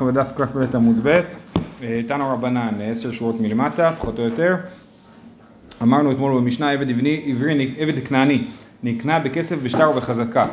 אנחנו 0.00 0.12
בדף 0.12 0.32
כ"ב 0.36 0.76
עמוד 0.76 0.96
ב', 1.02 1.20
תנו 2.08 2.32
רבנן, 2.32 2.80
עשר 2.82 3.12
שורות 3.12 3.40
מלמטה, 3.40 3.92
פחות 3.98 4.18
או 4.18 4.24
יותר. 4.24 4.56
אמרנו 5.82 6.12
אתמול 6.12 6.40
במשנה 6.40 6.70
עבד 6.70 6.90
עברי, 6.90 7.24
עברי, 7.26 7.74
עבד 7.78 8.06
כנעני, 8.06 8.44
נקנה 8.82 9.18
בכסף 9.18 9.56
ושטר 9.62 9.90
ובחזקה. 9.90 10.46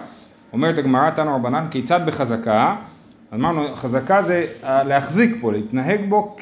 אומרת 0.54 0.78
הגמרא, 0.78 1.10
תנו 1.10 1.36
רבנן, 1.36 1.68
כיצד 1.72 2.06
בחזקה? 2.06 2.76
אמרנו, 3.34 3.76
חזקה 3.76 4.22
זה 4.22 4.46
להחזיק 4.64 5.36
פה, 5.42 5.52
להתנהג 5.52 6.02
בו 6.10 6.36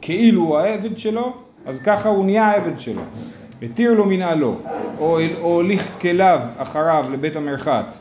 כאילו 0.00 0.42
הוא 0.42 0.58
העבד 0.58 0.98
שלו, 0.98 1.34
אז 1.66 1.80
ככה 1.82 2.08
הוא 2.08 2.24
נהיה 2.24 2.46
העבד 2.46 2.80
שלו. 2.80 3.02
התיר 3.62 3.94
לו 3.94 4.06
מנהלו, 4.06 4.56
או 4.98 5.18
הוליך 5.40 5.86
כליו 6.00 6.40
אחריו 6.58 7.06
לבית 7.12 7.36
המרחץ. 7.36 8.00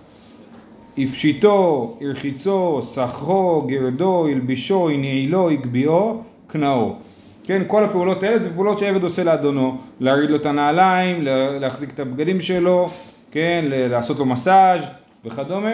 הפשיטו, 0.98 1.94
הרחיצו, 2.02 2.80
סחרו, 2.82 3.62
גרדו, 3.68 4.28
הלבישו, 4.28 4.90
הנעילו, 4.90 5.50
הגביהו, 5.50 6.22
קנאו. 6.48 6.94
כן, 7.44 7.62
כל 7.68 7.84
הפעולות 7.84 8.24
האלה 8.24 8.40
זה 8.40 8.54
פעולות 8.54 8.80
שעבד 8.80 9.04
עושה 9.04 9.24
לאדונו, 9.24 9.78
להרעיד 10.00 10.30
לו 10.30 10.36
את 10.36 10.46
הנעליים, 10.46 11.18
להחזיק 11.60 11.90
את 11.90 12.00
הבגדים 12.00 12.42
שלו, 12.42 12.90
כן, 13.32 13.66
לעשות 13.70 14.20
לו 14.20 14.26
מסאז' 14.26 14.82
וכדומה. 15.26 15.72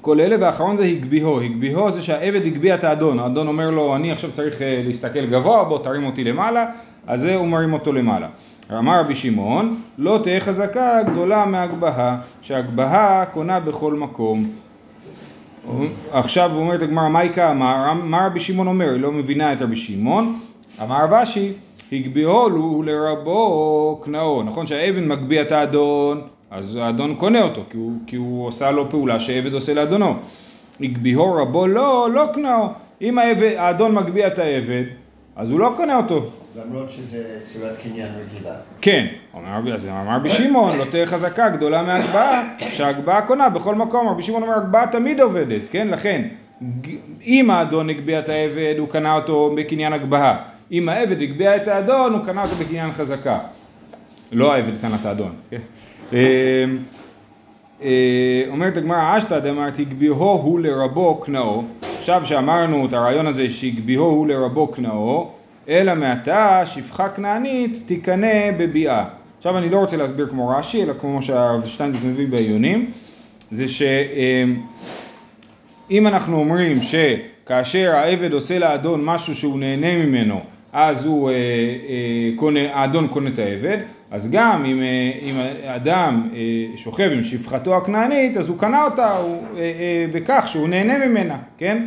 כל 0.00 0.20
אלה, 0.20 0.36
והאחרון 0.40 0.76
זה 0.76 0.84
הגביהו, 0.84 1.40
הגביהו 1.40 1.90
זה 1.90 2.02
שהעבד 2.02 2.46
הגביה 2.46 2.74
את 2.74 2.84
האדון, 2.84 3.18
האדון 3.18 3.46
אומר 3.46 3.70
לו 3.70 3.96
אני 3.96 4.12
עכשיו 4.12 4.32
צריך 4.32 4.56
להסתכל 4.84 5.26
גבוה, 5.26 5.64
בוא 5.64 5.78
תרים 5.78 6.04
אותי 6.04 6.24
למעלה, 6.24 6.66
אז 7.06 7.20
זה 7.20 7.34
הוא 7.36 7.48
מרים 7.48 7.72
אותו 7.72 7.92
למעלה. 7.92 8.28
אמר 8.78 9.00
רבי 9.00 9.14
שמעון, 9.14 9.76
לא 9.98 10.20
תהיה 10.22 10.40
חזקה 10.40 11.02
גדולה 11.02 11.46
מהגבהה, 11.46 12.16
שהגבהה 12.42 13.24
קונה 13.26 13.60
בכל 13.60 13.94
מקום. 13.94 14.50
עכשיו 16.12 16.50
אומרת 16.54 16.82
הגמרא, 16.82 17.08
מה 17.08 17.20
איכה 17.20 17.50
אמר? 17.50 17.92
מה 17.92 18.26
רבי 18.26 18.40
שמעון 18.40 18.66
אומר? 18.66 18.90
היא 18.90 19.00
לא 19.00 19.12
מבינה 19.12 19.52
את 19.52 19.62
רבי 19.62 19.76
שמעון. 19.76 20.38
אמר 20.82 21.04
רבשי, 21.04 21.52
הגביהו 21.92 22.50
הוא 22.50 22.84
לרבו 22.84 24.00
קנאו. 24.04 24.42
נכון 24.42 24.66
שהאבן 24.66 25.08
מגביה 25.08 25.42
את 25.42 25.52
האדון, 25.52 26.20
אז 26.50 26.76
האדון 26.76 27.14
קונה 27.14 27.42
אותו, 27.42 27.62
כי 27.70 27.76
הוא, 27.76 27.92
כי 28.06 28.16
הוא 28.16 28.46
עושה 28.46 28.70
לו 28.70 28.90
פעולה 28.90 29.20
שעבד 29.20 29.54
עושה 29.54 29.74
לאדונו. 29.74 30.14
הגביהו 30.80 31.32
רבו 31.34 31.66
לא, 31.66 32.08
לא 32.14 32.24
קנאו. 32.34 32.68
אם 33.02 33.18
העבד, 33.18 33.52
האדון 33.56 33.94
מגביה 33.94 34.26
את 34.26 34.38
העבד, 34.38 34.84
אז 35.36 35.50
הוא 35.50 35.60
לא 35.60 35.72
קונה 35.76 35.96
אותו. 35.96 36.30
למרות 36.56 36.90
שזה 36.90 37.40
צורת 37.44 37.78
קניין 37.82 38.08
רגילה. 38.08 38.54
כן, 38.80 39.06
אומר, 39.34 39.74
אז 39.74 39.86
אמר 39.86 40.16
רבי 40.16 40.30
שמעון, 40.30 40.78
לא 40.78 40.84
תהיה 40.84 41.06
חזקה 41.06 41.48
גדולה 41.48 41.82
מהגבהה, 41.82 42.48
שהגבהה 42.72 43.22
קונה 43.22 43.48
בכל 43.48 43.74
מקום, 43.74 44.08
רבי 44.08 44.22
שמעון 44.22 44.42
אומר, 44.42 44.54
הגבהה 44.54 44.86
תמיד 44.86 45.20
עובדת, 45.20 45.60
כן, 45.70 45.88
לכן, 45.88 46.28
אם 47.26 47.50
האדון 47.50 47.90
הגביה 47.90 48.18
את 48.18 48.28
העבד, 48.28 48.74
הוא 48.78 48.88
קנה 48.88 49.14
אותו 49.14 49.54
בקניין 49.56 49.92
הגבהה, 49.92 50.36
אם 50.72 50.88
העבד 50.88 51.22
הגביה 51.22 51.56
את 51.56 51.68
האדון, 51.68 52.12
הוא 52.12 52.26
קנה 52.26 52.42
אותו 52.42 52.54
בקניין 52.54 52.92
חזקה. 52.92 53.38
לא 54.32 54.52
העבד 54.52 54.80
קנה 54.80 54.96
את 55.00 55.06
האדון, 55.06 55.32
כן. 55.50 56.16
אומרת 58.50 58.76
הגמרא, 58.76 59.18
אשתא 59.18 59.38
דאמרת 59.38 59.78
הגביהו 59.78 60.16
הוא 60.16 60.60
לרבו 60.60 61.20
קנאו, 61.20 61.62
עכשיו 61.98 62.22
שאמרנו 62.24 62.86
את 62.86 62.92
הרעיון 62.92 63.26
הזה 63.26 63.50
שהגביהו 63.50 64.04
הוא 64.04 64.26
לרבו 64.26 64.68
קנאו, 64.68 65.30
אלא 65.70 65.94
מעתה 65.94 66.62
שפחה 66.64 67.08
כנענית 67.08 67.82
תיקנא 67.86 68.50
בביאה. 68.58 69.04
עכשיו 69.38 69.58
אני 69.58 69.68
לא 69.68 69.78
רוצה 69.78 69.96
להסביר 69.96 70.28
כמו 70.28 70.48
רש"י, 70.48 70.82
אלא 70.82 70.92
כמו 71.00 71.22
שהרב 71.22 71.66
שטיינדס 71.66 72.04
מביא 72.04 72.28
בעיונים, 72.28 72.90
זה 73.52 73.64
שאם 73.68 74.56
אנחנו 76.06 76.36
אומרים 76.36 76.78
שכאשר 76.82 77.90
העבד 77.94 78.32
עושה 78.32 78.58
לאדון 78.58 79.04
משהו 79.04 79.34
שהוא 79.34 79.58
נהנה 79.58 79.96
ממנו, 79.96 80.40
אז 80.72 81.06
הוא, 81.06 81.30
אה, 81.30 81.34
אה, 81.34 81.38
קונה, 82.36 82.60
האדון 82.72 83.08
קונה 83.08 83.30
את 83.30 83.38
העבד, 83.38 83.78
אז 84.10 84.30
גם 84.30 84.64
אם, 84.64 84.82
אה, 84.82 85.12
אם 85.22 85.34
אדם 85.76 86.28
שוכב 86.76 87.10
עם 87.12 87.24
שפחתו 87.24 87.76
הכנענית, 87.76 88.36
אז 88.36 88.48
הוא 88.48 88.58
קנה 88.58 88.84
אותה 88.84 89.16
הוא, 89.16 89.42
בכך 90.12 90.48
שהוא 90.48 90.68
נהנה 90.68 91.06
ממנה, 91.06 91.36
כן? 91.58 91.82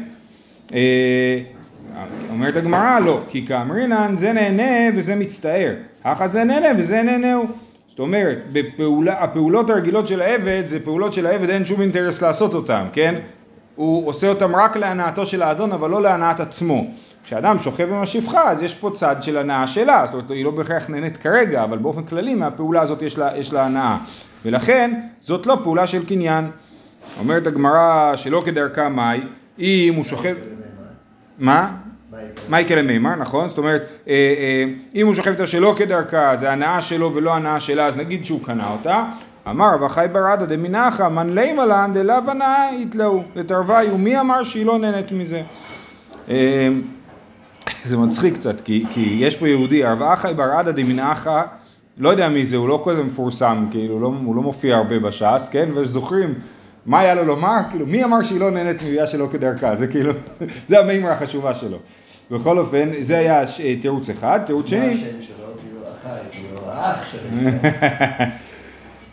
אומרת 2.29 2.55
הגמרא 2.55 2.99
לא, 2.99 3.21
כי 3.29 3.47
כאמרינן 3.47 4.15
זה 4.15 4.33
נהנה 4.33 4.97
וזה 4.97 5.15
מצטער, 5.15 5.73
ככה 6.03 6.27
זה 6.27 6.43
נהנה 6.43 6.67
וזה 6.77 7.01
נהנהו. 7.01 7.45
זאת 7.89 7.99
אומרת, 7.99 8.37
בפעולה, 8.51 9.23
הפעולות 9.23 9.69
הרגילות 9.69 10.07
של 10.07 10.21
העבד 10.21 10.63
זה 10.65 10.79
פעולות 10.79 11.13
של 11.13 11.25
העבד 11.25 11.49
אין 11.49 11.65
שום 11.65 11.81
אינטרס 11.81 12.21
לעשות 12.21 12.53
אותן, 12.53 12.85
כן? 12.93 13.15
הוא 13.75 14.07
עושה 14.07 14.29
אותן 14.29 14.55
רק 14.55 14.77
להנאתו 14.77 15.25
של 15.25 15.41
האדון 15.41 15.71
אבל 15.71 15.89
לא 15.89 16.01
להנאת 16.01 16.39
עצמו. 16.39 16.87
כשאדם 17.23 17.57
שוכב 17.57 17.89
עם 17.89 18.01
השפחה 18.01 18.51
אז 18.51 18.63
יש 18.63 18.75
פה 18.75 18.91
צד 18.93 19.15
של 19.21 19.37
הנאה 19.37 19.67
שלה, 19.67 20.05
זאת 20.05 20.13
אומרת 20.13 20.31
היא 20.31 20.45
לא 20.45 20.51
בהכרח 20.51 20.89
נהנית 20.89 21.17
כרגע, 21.17 21.63
אבל 21.63 21.77
באופן 21.77 22.03
כללי 22.03 22.35
מהפעולה 22.35 22.81
הזאת 22.81 23.01
יש 23.01 23.17
לה, 23.17 23.37
יש 23.37 23.53
לה 23.53 23.65
הנאה. 23.65 23.97
ולכן 24.45 24.99
זאת 25.19 25.47
לא 25.47 25.57
פעולה 25.63 25.87
של 25.87 26.05
קניין. 26.05 26.51
אומרת 27.19 27.47
הגמרא 27.47 28.15
שלא 28.15 28.41
כדרכה 28.45 28.89
מאי, 28.89 29.21
אם 29.59 29.93
הוא 29.95 30.03
שוכב... 30.03 30.35
מה? 31.39 31.71
מייקל 32.49 32.81
מימר, 32.81 33.15
נכון? 33.15 33.49
זאת 33.49 33.57
אומרת, 33.57 33.81
אה, 34.07 34.13
אה, 34.13 34.65
אם 34.95 35.07
הוא 35.07 35.13
שוכב 35.13 35.31
איתה 35.31 35.45
שלא 35.45 35.75
כדרכה, 35.77 36.35
זה 36.35 36.51
הנאה 36.51 36.81
שלו 36.81 37.13
ולא 37.15 37.35
הנאה 37.35 37.59
שלה, 37.59 37.87
אז 37.87 37.97
נגיד 37.97 38.25
שהוא 38.25 38.39
קנה 38.45 38.71
אותה. 38.71 39.03
אמר 39.49 39.73
רב 39.73 39.83
החי 39.83 40.05
ברדה 40.11 40.45
דמינחה, 40.45 41.09
מן 41.09 41.29
לימה 41.35 41.65
לן 41.65 41.91
דלאו 41.93 42.31
הנאה 42.31 42.69
יתלאו, 42.81 43.23
ותרוויו, 43.35 43.97
מי 43.97 44.19
אמר 44.19 44.43
שהיא 44.43 44.65
לא 44.65 44.79
נהנית 44.79 45.11
מזה? 45.11 45.41
אה, 46.29 46.69
זה 47.85 47.97
מצחיק 47.97 48.33
קצת, 48.33 48.61
כי, 48.61 48.85
כי 48.93 49.17
יש 49.19 49.35
פה 49.35 49.47
יהודי, 49.47 49.83
רב 49.83 50.03
החי 50.03 50.33
ברדה 50.35 50.71
דמינחה, 50.71 51.43
לא 51.97 52.09
יודע 52.09 52.29
מי 52.29 52.45
זה, 52.45 52.57
הוא 52.57 52.69
לא 52.69 52.83
כזה 52.85 53.03
מפורסם, 53.03 53.65
כאילו, 53.71 53.99
לא, 53.99 54.13
הוא 54.25 54.35
לא 54.35 54.41
מופיע 54.41 54.77
הרבה 54.77 54.99
בש"ס, 54.99 55.49
כן? 55.51 55.69
וזוכרים 55.73 56.33
מה 56.85 56.99
היה 56.99 57.15
לו 57.15 57.23
לומר? 57.23 57.57
כאילו, 57.69 57.85
מי 57.85 58.03
אמר 58.03 58.23
שהיא 58.23 58.39
לא 58.39 58.51
נהנית 58.51 58.81
מביאה 58.81 59.07
שלא 59.07 59.27
כדרכה? 59.31 59.75
זה 59.75 59.87
כאילו, 59.87 60.13
זה 60.67 60.79
המימרה 60.79 61.13
החשובה 61.13 61.53
שלו. 61.53 61.77
בכל 62.31 62.59
אופן, 62.59 62.89
זה 63.01 63.17
היה 63.17 63.43
תירוץ 63.81 64.09
אחד, 64.09 64.39
תירוץ 64.45 64.69
שני. 64.69 64.79
מה 64.79 64.93
השם 64.93 65.21
שלו? 65.21 65.45
כאילו 65.61 65.79
אחי, 66.01 66.37
כאילו 66.37 66.71
האח 66.71 67.11
שלו. 67.11 67.29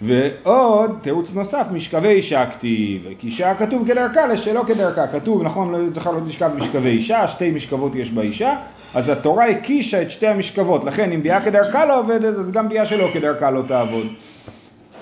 ועוד 0.03 0.99
תירוץ 1.03 1.35
נוסף, 1.35 1.67
משכבי 1.73 2.09
אישה 2.09 2.47
כתיב, 2.47 3.07
כי 3.19 3.31
שעה 3.31 3.55
כתוב 3.55 3.89
כדרכה 3.89 4.27
לשלא 4.27 4.63
כדרכה, 4.67 5.07
כתוב, 5.07 5.43
נכון, 5.43 5.73
לא 5.73 5.79
צריכה 5.93 6.13
לא 6.13 6.21
תשכב 6.27 6.51
משכבי 6.57 6.89
אישה, 6.89 7.29
שתי 7.29 7.51
משכבות 7.51 7.95
יש 7.95 8.11
באישה, 8.11 8.55
אז 8.95 9.09
התורה 9.09 9.49
הקישה 9.49 10.03
את 10.03 10.11
שתי 10.11 10.27
המשכבות, 10.27 10.85
לכן 10.85 11.13
אם 11.13 11.23
ביאה 11.23 11.41
כדרכה 11.41 11.85
לא 11.85 12.01
עובדת, 12.01 12.35
אז 12.39 12.53
גם 12.53 12.69
ביאה 12.69 12.87
שלא 12.87 13.09
כדרכה 13.13 13.51
לא 13.51 13.63
תעבוד. 13.69 14.07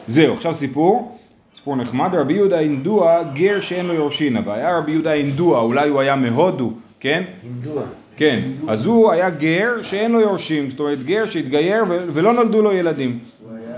זהו, 0.08 0.34
עכשיו 0.34 0.54
סיפור, 0.54 1.18
סיפור 1.56 1.76
נחמד, 1.76 2.14
רבי 2.14 2.32
יהודה 2.32 2.58
אינדוע, 2.58 3.22
גר 3.34 3.60
שאין 3.60 3.86
לו 3.86 3.94
יורשינה, 3.94 4.41
והיה 4.47 4.78
רבי 4.78 4.92
יהודה 4.92 5.12
אינדוע, 5.12 5.60
אולי 5.60 5.88
הוא 5.88 6.00
היה 6.00 6.16
מהודו, 6.16 6.72
כן? 7.00 7.22
הינדוע. 7.42 7.82
כן, 8.16 8.41
אז 8.69 8.86
הוא 8.86 9.12
היה 9.12 9.31
גר 9.31 9.82
שאין 9.82 10.12
לו 10.12 10.20
יורשים, 10.20 10.70
זאת 10.70 10.81
אומרת 10.81 11.04
גר 11.04 11.26
שהתגייר 11.26 11.84
ולא 11.88 12.32
נולדו 12.32 12.62
לו 12.62 12.72
ילדים. 12.72 13.19
הוא 13.42 13.56
היה 13.56 13.76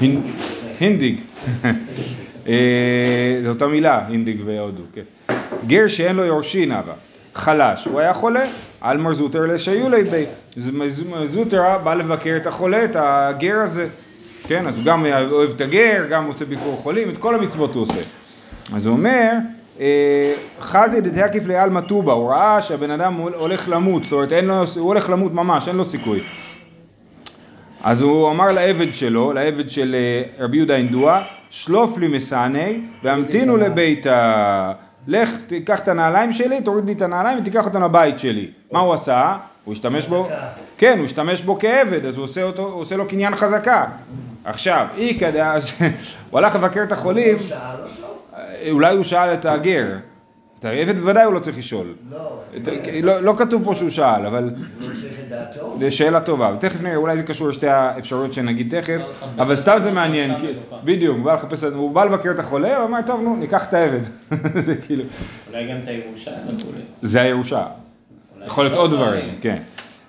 הינדאי. 0.00 0.16
הינדיג. 0.80 1.20
זו 3.44 3.48
אותה 3.48 3.66
מילה, 3.66 4.06
הינדיג 4.08 4.40
והודו, 4.44 4.82
כן. 4.94 5.34
גר 5.66 5.88
שאין 5.88 6.16
לו 6.16 6.24
יורשין 6.24 6.72
אבל, 6.72 6.92
חלש, 7.34 7.84
הוא 7.84 8.00
היה 8.00 8.14
חולה, 8.14 8.44
אלמר 8.84 9.12
זוטר 9.12 9.46
לשיולי 9.46 10.04
בי, 10.04 10.24
זוטר 11.26 11.78
בא 11.84 11.94
לבקר 11.94 12.36
את 12.36 12.46
החולה, 12.46 12.84
את 12.84 12.96
הגר 12.98 13.56
הזה, 13.56 13.88
כן, 14.48 14.66
אז 14.66 14.76
הוא 14.76 14.84
גם 14.84 15.06
אוהב 15.30 15.50
את 15.50 15.60
הגר, 15.60 16.06
גם 16.10 16.26
עושה 16.26 16.44
ביקור 16.44 16.76
חולים, 16.82 17.10
את 17.10 17.18
כל 17.18 17.34
המצוות 17.34 17.74
הוא 17.74 17.82
עושה. 17.82 18.00
אז 18.74 18.86
הוא 18.86 18.92
אומר, 18.92 19.32
חזי 20.60 21.00
דתקיף 21.00 21.46
לעלמא 21.46 21.80
טובה, 21.80 22.12
הוא 22.12 22.30
ראה 22.30 22.62
שהבן 22.62 22.90
אדם 22.90 23.14
הולך 23.14 23.68
למות, 23.68 24.04
זאת 24.04 24.12
אומרת 24.12 24.32
לו, 24.32 24.54
הוא 24.76 24.88
הולך 24.88 25.10
למות 25.10 25.32
ממש, 25.34 25.68
אין 25.68 25.76
לו 25.76 25.84
סיכוי. 25.84 26.20
אז 27.84 28.02
הוא 28.02 28.30
אמר 28.30 28.52
לעבד 28.52 28.94
שלו, 28.94 29.32
לעבד 29.32 29.70
של 29.70 29.96
רבי 30.38 30.56
יהודה 30.56 30.76
אינדוע, 30.76 31.22
שלוף 31.50 31.98
לי 31.98 32.08
מסעני 32.08 32.80
והמתינו 33.02 33.56
לביתה. 33.56 34.72
לך 35.06 35.30
תיקח 35.46 35.80
את 35.80 35.88
הנעליים 35.88 36.32
שלי, 36.32 36.60
תוריד 36.60 36.84
לי 36.84 36.92
את 36.92 37.02
הנעליים 37.02 37.38
ותיקח 37.38 37.64
אותם 37.64 37.82
לבית 37.82 38.18
שלי. 38.18 38.50
מה 38.72 38.80
הוא 38.80 38.94
עשה? 38.94 39.36
הוא 39.64 39.72
השתמש 39.72 40.06
בו, 40.06 40.28
כן, 40.78 40.98
הוא 40.98 41.04
השתמש 41.04 41.42
בו 41.42 41.58
כעבד, 41.58 42.06
אז 42.06 42.16
הוא 42.16 42.24
עושה, 42.24 42.42
אותו, 42.42 42.62
הוא 42.62 42.80
עושה 42.80 42.96
לו 42.96 43.08
קניין 43.08 43.36
חזקה. 43.36 43.84
עכשיו, 44.44 44.86
אי 44.96 45.18
כדא, 45.20 45.52
אז 45.54 45.72
הוא 46.30 46.38
הלך 46.38 46.54
לבקר 46.54 46.82
את 46.82 46.92
החולים, 46.92 47.36
אולי 48.70 48.94
הוא 48.94 49.04
שאל 49.04 49.34
את 49.34 49.44
הגר, 49.46 49.86
את 50.58 50.64
העבד 50.64 50.96
בוודאי 50.98 51.24
הוא 51.24 51.34
לא 51.34 51.38
צריך 51.38 51.58
לשאול. 51.58 51.94
לא, 52.10 52.40
את- 52.56 52.68
לא, 53.02 53.20
לא 53.20 53.34
כתוב 53.38 53.64
פה 53.64 53.74
שהוא 53.74 53.90
שאל, 53.90 54.26
אבל 54.26 54.50
לא. 54.80 54.88
זו 55.90 55.96
שאלה 55.96 56.20
טובה. 56.20 56.56
תכף 56.60 56.82
נראה, 56.82 56.96
אולי 56.96 57.16
זה 57.16 57.22
קשור 57.22 57.48
לשתי 57.48 57.68
האפשרויות 57.68 58.32
שנגיד 58.34 58.80
תכף, 58.80 59.02
אבל 59.38 59.56
סתם 59.56 59.76
זה 59.82 59.90
מעניין. 59.90 60.30
בדיוק, 60.84 61.16
הוא 61.16 61.24
בא 61.24 61.34
לחפש, 61.34 61.62
הוא 61.64 61.90
בא 61.90 62.04
לבקר 62.04 62.30
את 62.30 62.38
החולה, 62.38 62.76
הוא 62.76 62.86
אמר, 62.86 62.98
טוב, 63.06 63.20
נו, 63.20 63.36
ניקח 63.36 63.68
את 63.68 63.74
העבד. 63.74 64.00
זה 64.66 64.74
כאילו, 64.76 65.04
אולי 65.50 65.68
גם 65.68 65.76
את 65.82 65.88
הירושה. 65.88 66.30
זה 67.02 67.20
הירושה. 67.22 67.66
יכול 68.46 68.64
להיות 68.64 68.76
עוד 68.76 68.90
דברים, 68.90 69.34
כן. 69.40 69.56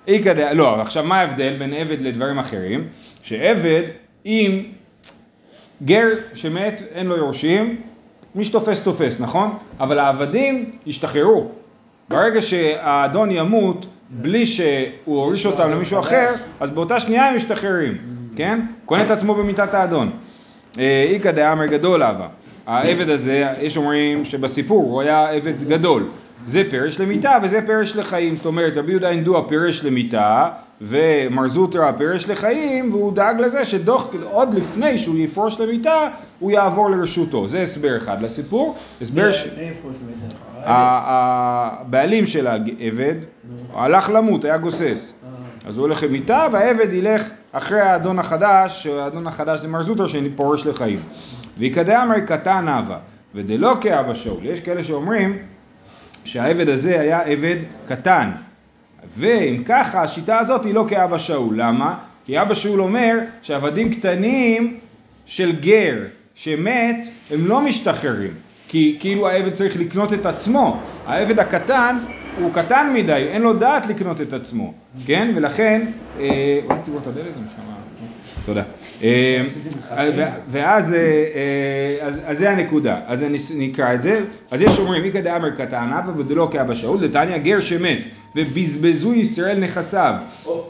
איכא 0.08 0.52
לא, 0.52 0.80
עכשיו 0.80 1.04
מה 1.04 1.20
ההבדל 1.20 1.56
בין 1.58 1.72
עבד 1.74 1.96
לדברים 2.00 2.38
אחרים? 2.38 2.86
שעבד, 3.22 3.82
אם 4.26 4.62
גר 5.84 6.06
שמת, 6.34 6.82
אין 6.94 7.06
לו 7.06 7.16
יורשים, 7.16 7.80
מי 8.34 8.44
שתופס 8.44 8.82
תופס, 8.82 9.20
נכון? 9.20 9.50
אבל 9.80 9.98
העבדים 9.98 10.70
ישתחררו. 10.86 11.48
ברגע 12.08 12.42
שהאדון 12.42 13.30
ימות, 13.30 13.86
בלי 14.10 14.46
שהוא 14.46 14.86
הוריש 15.04 15.46
אותם 15.46 15.70
למישהו 15.70 16.00
אחר, 16.00 16.28
אז 16.60 16.70
באותה 16.70 17.00
שנייה 17.00 17.28
הם 17.28 17.36
משתחררים, 17.36 17.96
כן? 18.36 18.60
קונה 18.86 19.04
את 19.04 19.10
עצמו 19.10 19.34
במיטת 19.34 19.74
האדון. 19.74 20.10
אה, 20.78 21.06
איכא 21.08 21.30
דאמר 21.30 21.66
גדול 21.66 22.02
אבא. 22.02 22.26
העבד 22.66 23.10
הזה, 23.10 23.48
יש 23.60 23.76
אומרים 23.76 24.24
שבסיפור 24.24 24.82
הוא 24.82 25.00
היה 25.00 25.30
עבד 25.30 25.68
גדול. 25.68 26.04
זה 26.46 26.62
פרש 26.70 27.00
למיתה 27.00 27.38
וזה 27.42 27.60
פרש 27.66 27.96
לחיים. 27.96 28.36
זאת 28.36 28.46
אומרת, 28.46 28.76
רבי 28.76 28.90
יהודה 28.90 29.08
אינדוע 29.08 29.48
פירש 29.48 29.84
למיתה, 29.84 30.48
ומר 30.80 31.48
זוטרא 31.48 31.92
פירש 31.92 32.28
לחיים, 32.28 32.92
והוא 32.92 33.12
דאג 33.12 33.40
לזה 33.40 33.64
שדוח, 33.64 34.14
עוד 34.30 34.54
לפני 34.54 34.98
שהוא 34.98 35.18
יפרוש 35.18 35.60
למיתה, 35.60 36.08
הוא 36.42 36.50
יעבור 36.50 36.90
לרשותו. 36.90 37.48
זה 37.48 37.62
הסבר 37.62 37.96
אחד 37.96 38.22
לסיפור. 38.22 38.76
הסבר 39.02 39.32
ש... 39.32 39.44
איפה 39.44 39.88
יש 39.88 39.96
מידע? 40.06 40.34
ה- 40.64 41.80
הבעלים 41.80 42.26
של 42.26 42.46
העבד 42.46 43.14
הלך 43.74 44.10
למות, 44.14 44.44
היה 44.44 44.56
גוסס. 44.58 45.12
אז 45.66 45.76
הוא 45.76 45.86
הולך 45.86 46.02
למיטה 46.02 46.46
והעבד 46.52 46.92
ילך 46.92 47.22
אחרי 47.52 47.80
האדון 47.80 48.18
החדש, 48.18 48.82
שהאדון 48.82 49.26
החדש 49.26 49.60
זה 49.60 49.68
מר 49.68 49.82
זוטר 49.82 50.06
שפורש 50.06 50.66
לחיים. 50.66 51.00
ויקדע 51.58 52.02
אמר 52.02 52.20
קטן 52.20 52.68
אבה, 52.68 52.96
ודלא 53.34 53.74
כאבא 53.80 54.14
שאול. 54.14 54.46
יש 54.46 54.60
כאלה 54.60 54.84
שאומרים 54.84 55.38
שהעבד 56.24 56.68
הזה 56.68 57.00
היה 57.00 57.20
עבד 57.22 57.56
קטן. 57.88 58.30
ואם 59.18 59.62
ככה, 59.66 60.02
השיטה 60.02 60.38
הזאת 60.38 60.64
היא 60.64 60.74
לא 60.74 60.84
כאבא 60.88 61.18
שאול. 61.18 61.54
למה? 61.60 61.94
כי 62.26 62.42
אבא 62.42 62.54
שאול 62.54 62.80
אומר 62.80 63.18
שעבדים 63.42 63.94
קטנים 63.94 64.76
של 65.26 65.52
גר 65.60 65.96
שמת, 66.34 67.06
הם 67.30 67.46
לא 67.46 67.60
משתחררים. 67.60 68.30
כי 68.68 68.96
כאילו 69.00 69.28
העבד 69.28 69.52
צריך 69.52 69.76
לקנות 69.76 70.12
את 70.12 70.26
עצמו. 70.26 70.80
העבד 71.06 71.38
הקטן 71.38 71.96
הוא 72.40 72.52
קטן 72.52 72.90
מדי, 72.94 73.12
אין 73.12 73.42
לו 73.42 73.52
דעת 73.52 73.86
לקנות 73.86 74.20
את 74.20 74.32
עצמו. 74.32 74.72
כן? 75.06 75.32
ולכן, 75.34 75.86
אה, 76.20 76.60
אולי 76.64 76.80
תציבו 76.80 76.98
את 76.98 77.06
הדלת, 77.06 77.24
אני 77.24 77.46
שמע. 77.56 77.72
תודה. 78.46 78.62
אה, 79.02 79.42
ואז, 80.48 80.94
אה, 80.94 82.08
אז 82.26 82.38
זה 82.38 82.50
הנקודה, 82.50 83.00
אז 83.06 83.24
נקרא 83.54 83.94
את 83.94 84.02
זה, 84.02 84.20
אז 84.50 84.62
יש 84.62 84.78
אומרים, 84.78 85.04
איכא 85.04 85.20
דאמר 85.20 85.50
קטן 85.50 85.90
אבא 85.98 86.18
ודלא 86.18 86.48
כאבא 86.52 86.74
שאול, 86.74 87.08
דתניא 87.08 87.38
גר 87.38 87.60
שמת, 87.60 87.98
ובזבזו 88.36 89.14
ישראל 89.14 89.58
נכסיו, 89.58 90.14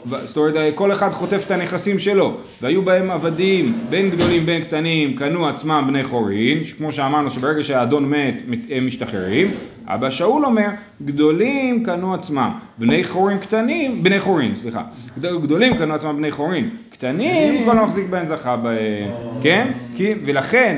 ו- 0.05 0.15
זאת 0.27 0.37
אומרת, 0.37 0.55
כל 0.75 0.91
אחד 0.91 1.09
חוטף 1.09 1.43
את 1.45 1.51
הנכסים 1.51 1.99
שלו, 1.99 2.33
והיו 2.61 2.81
בהם 2.81 3.11
עבדים, 3.11 3.77
בין 3.89 4.09
גדולים 4.09 4.45
בין 4.45 4.63
קטנים, 4.63 5.15
קנו 5.15 5.47
עצמם 5.47 5.83
בני 5.87 6.03
חורין, 6.03 6.57
כמו 6.77 6.91
שאמרנו 6.91 7.29
שברגע 7.29 7.63
שהאדון 7.63 8.09
מת, 8.09 8.35
הם 8.69 8.87
משתחררים, 8.87 9.51
אבא 9.87 10.09
שאול 10.09 10.45
אומר, 10.45 10.67
גדולים 11.05 11.83
קנו 11.85 12.13
עצמם, 12.13 12.49
בני 12.77 13.03
חורין 13.03 13.37
קטנים, 13.37 14.03
בני 14.03 14.19
חורין, 14.19 14.55
סליחה, 14.55 14.81
גד- 15.19 15.41
גדולים 15.43 15.77
קנו 15.77 15.93
עצמם 15.93 16.17
בני 16.17 16.31
חורין, 16.31 16.69
קטנים, 16.89 17.65
כל 17.65 17.77
המחזיק 17.77 18.05
בהם 18.09 18.25
זכה 18.25 18.55
בהם, 18.55 19.09
כן? 19.41 19.71
כי, 19.95 20.13
ולכן, 20.25 20.77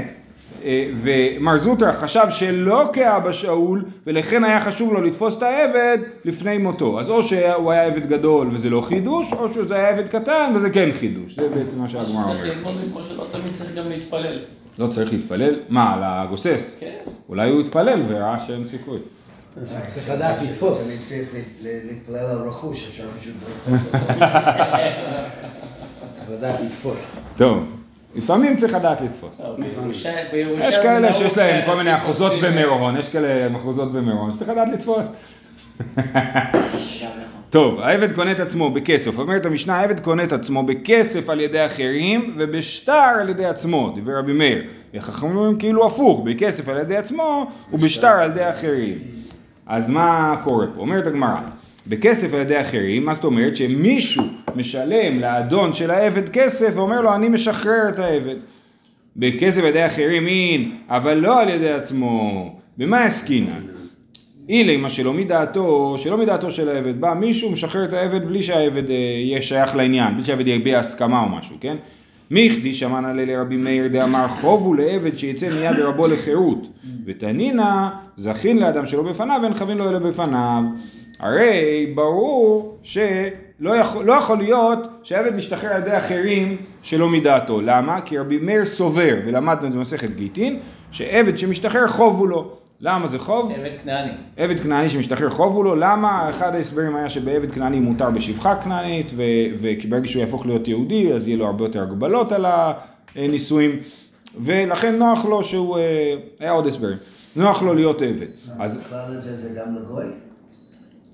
ומר 0.95 1.57
זוטרא 1.57 1.91
חשב 1.91 2.25
שלא 2.29 2.89
כאבא 2.93 3.31
שאול, 3.31 3.85
ולכן 4.07 4.43
היה 4.43 4.61
חשוב 4.61 4.93
לו 4.93 5.01
לתפוס 5.01 5.37
את 5.37 5.43
העבד 5.43 5.97
לפני 6.25 6.57
מותו. 6.57 6.99
אז 6.99 7.09
או 7.09 7.23
שהוא 7.23 7.71
היה 7.71 7.83
עבד 7.83 8.09
גדול 8.09 8.49
וזה 8.53 8.69
לא 8.69 8.81
חידוש, 8.81 9.33
או 9.33 9.53
שזה 9.53 9.75
היה 9.75 9.89
עבד 9.89 10.07
קטן 10.07 10.53
וזה 10.55 10.69
כן 10.69 10.89
חידוש. 10.99 11.35
זה 11.35 11.49
בעצם 11.49 11.79
מה 11.81 11.89
שהגמרא 11.89 12.23
צריך 12.23 12.39
אומרת. 12.41 12.55
ללמוד 12.57 12.73
מפה 12.89 12.99
שלא 13.09 13.25
תמיד 13.31 13.53
צריך 13.53 13.75
גם 13.75 13.89
להתפלל. 13.89 14.39
לא 14.79 14.87
צריך 14.87 15.11
להתפלל? 15.13 15.59
מה, 15.69 15.93
על 15.93 15.99
הגוסס? 16.03 16.75
כן. 16.79 16.91
אולי 17.29 17.49
הוא 17.49 17.61
התפלל 17.61 18.01
וראה 18.07 18.39
שאין 18.39 18.63
סיכוי. 18.65 18.97
צריך 19.85 20.09
לדעת 20.09 20.39
אני 20.39 20.47
לתפוס. 20.49 21.07
צריך 21.09 21.29
ל- 21.33 21.37
ל- 21.67 21.87
להתפלל 21.87 22.15
על 22.31 22.47
רכוש, 22.47 22.87
אפשר 22.89 23.03
פשוט... 23.19 23.33
צריך 26.11 26.29
לדעת 26.37 26.59
לתפוס. 26.65 27.21
טוב, 27.37 27.63
לפעמים 28.15 28.57
צריך 28.57 28.73
לדעת 28.73 29.01
לתפוס. 29.01 29.41
בירושה 30.31 30.67
יש 30.67 30.77
כאלה 30.77 31.13
שיש 31.13 31.37
להם 31.37 31.65
כל 31.65 31.75
מיני 31.75 31.95
אחוזות 31.95 32.33
במירון, 32.41 32.97
יש 32.97 33.09
כאלה 33.09 33.47
אחוזות 33.55 33.91
במירון, 33.91 34.33
שצריך 34.33 34.49
לדעת 34.49 34.67
לתפוס. 34.73 35.13
נכון. 35.97 36.05
טוב, 37.49 37.79
העבד 37.79 38.11
קונה 38.11 38.31
את 38.31 38.39
עצמו 38.39 38.71
בכסף. 38.71 39.19
אומרת 39.19 39.45
המשנה, 39.45 39.79
העבד 39.79 39.99
קונה 39.99 40.23
את 40.23 40.33
עצמו 40.33 40.63
בכסף 40.63 41.29
על 41.29 41.39
ידי 41.39 41.65
אחרים 41.65 42.33
ובשטר 42.37 43.11
על 43.21 43.29
ידי 43.29 43.45
עצמו, 43.45 43.91
דיבר 43.95 44.17
רבי 44.17 44.33
מאיר. 44.33 44.63
וחכמים 44.93 45.37
אומרים 45.37 45.57
כאילו 45.57 45.85
הפוך, 45.85 46.21
בכסף 46.25 46.69
על 46.69 46.77
ידי 46.77 46.97
עצמו 46.97 47.51
ובשטר 47.73 48.07
על 48.07 48.31
ידי 48.31 48.49
אחרים. 48.49 48.97
אז 49.67 49.89
מה 49.89 50.35
קורה 50.43 50.65
פה? 50.75 50.81
אומרת 50.81 51.07
הגמרא, 51.07 51.37
בכסף 51.87 52.33
על 52.33 52.39
ידי 52.39 52.61
אחרים, 52.61 53.05
מה 53.05 53.13
זאת 53.13 53.23
אומרת? 53.23 53.55
שמישהו 53.55 54.23
משלם 54.57 55.19
לאדון 55.19 55.73
של 55.73 55.91
העבד 55.91 56.29
כסף 56.29 56.71
ואומר 56.75 57.01
לו 57.01 57.15
אני 57.15 57.29
משחרר 57.29 57.89
את 57.89 57.99
העבד. 57.99 58.35
בכסף 59.17 59.63
ידי 59.63 59.85
אחרים 59.85 60.27
אין, 60.27 60.71
אבל 60.89 61.13
לא 61.13 61.41
על 61.41 61.49
ידי 61.49 61.71
עצמו. 61.71 62.55
במה 62.77 63.03
עסקינן? 63.03 63.61
אילי 64.49 64.77
מה 64.77 64.89
שלא 64.89 65.13
מדעתו, 65.13 65.95
שלא 65.97 66.17
מדעתו 66.17 66.51
של 66.51 66.69
העבד, 66.69 67.01
בא 67.01 67.13
מישהו 67.13 67.51
משחרר 67.51 67.85
את 67.85 67.93
העבד 67.93 68.27
בלי 68.27 68.41
שהעבד 68.41 68.89
אה, 68.89 68.95
יהיה 68.95 69.41
שייך 69.41 69.75
לעניין, 69.75 70.13
בלי 70.13 70.23
שהעבד 70.23 70.47
יביע 70.47 70.79
הסכמה 70.79 71.23
או 71.23 71.29
משהו, 71.29 71.55
כן? 71.61 71.75
מיכדי 72.31 72.73
שמענה 72.73 73.13
לי 73.13 73.25
לרבי 73.25 73.55
מאיר 73.55 73.87
דאמר 73.87 74.27
חובו 74.27 74.73
לעבד 74.73 75.17
שיצא 75.17 75.49
מיד 75.49 75.79
רבו 75.79 76.07
לחירות 76.07 76.67
ותנינא 77.05 77.87
זכין 78.15 78.57
לאדם 78.57 78.85
שלא 78.85 79.03
בפניו 79.03 79.39
ואין 79.41 79.53
חבין 79.53 79.77
לו 79.77 79.89
אלא 79.89 79.99
בפניו 79.99 80.63
הרי 81.19 81.91
ברור 81.95 82.77
שלא 83.59 83.75
יכול, 83.75 84.05
לא 84.05 84.13
יכול 84.13 84.37
להיות 84.37 84.79
שהעבד 85.03 85.35
משתחרר 85.35 85.69
על 85.69 85.81
ידי 85.81 85.97
אחרים 85.97 86.57
שלא 86.81 87.09
מדעתו 87.09 87.61
למה? 87.61 88.01
כי 88.01 88.17
רבי 88.17 88.39
מאיר 88.39 88.65
סובר 88.65 89.15
ולמדנו 89.25 89.67
את 89.67 89.71
זה 89.71 89.77
במסכת 89.77 90.09
גיטין 90.09 90.59
שעבד 90.91 91.37
שמשתחרר 91.37 91.87
חובו 91.87 92.27
לו 92.27 92.51
למה 92.81 93.07
זה 93.07 93.19
חוב? 93.19 93.51
עבד 93.51 93.71
כנעני. 93.83 94.11
עבד 94.37 94.59
כנעני 94.59 94.89
שמשתחרר 94.89 95.29
חוב 95.29 95.55
הוא 95.55 95.63
לו, 95.63 95.75
למה? 95.75 96.29
אחד 96.29 96.55
ההסברים 96.55 96.95
היה 96.95 97.09
שבעבד 97.09 97.51
כנעני 97.51 97.79
מותר 97.79 98.09
בשפחה 98.09 98.55
כנענית, 98.55 99.11
וברגע 99.15 100.07
שהוא 100.07 100.19
יהפוך 100.19 100.45
להיות 100.45 100.67
יהודי, 100.67 101.13
אז 101.13 101.27
יהיה 101.27 101.37
לו 101.37 101.45
הרבה 101.45 101.65
יותר 101.65 101.81
הגבלות 101.81 102.31
על 102.31 102.45
הנישואים, 103.15 103.79
ולכן 104.43 104.95
נוח 104.95 105.25
לו 105.25 105.43
שהוא, 105.43 105.77
אה, 105.77 106.15
היה 106.39 106.51
עוד 106.51 106.67
הסברים, 106.67 106.97
נוח 107.35 107.63
לו 107.63 107.73
להיות 107.73 108.01
עבד. 108.01 108.27
אז 108.59 108.79
הזה 108.91 109.35
זה 109.35 109.49
גם 109.59 109.75
לגוי? 109.75 110.05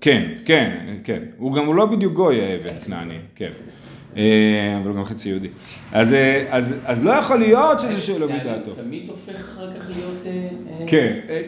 כן, 0.01 0.31
כן, 0.46 0.77
כן. 1.03 1.24
הוא 1.38 1.53
גם 1.53 1.65
הוא 1.65 1.75
לא 1.75 1.86
בדיוק 1.86 2.13
גוי 2.13 2.41
העבד 2.41 2.84
כנעני, 2.86 3.17
כן. 3.36 3.51
אה, 4.17 4.77
אבל 4.81 4.89
הוא 4.89 4.98
גם 4.98 5.05
חצי 5.05 5.29
יהודי. 5.29 5.48
אז, 5.91 6.13
אה, 6.13 6.46
אז, 6.50 6.75
אז 6.86 7.05
לא 7.05 7.12
יכול 7.12 7.38
להיות 7.38 7.81
שזה 7.81 8.01
שלא 8.01 8.27
כנעני 8.27 8.43
מדעתו. 8.43 8.72
תמיד 8.74 9.10
הופך 9.10 9.36
אחר 9.36 9.74
כך 9.79 9.89
להיות... 9.89 10.25
אה, 10.25 10.31
אה, 10.31 10.86
כן. 10.88 11.20
אה, 11.29 11.41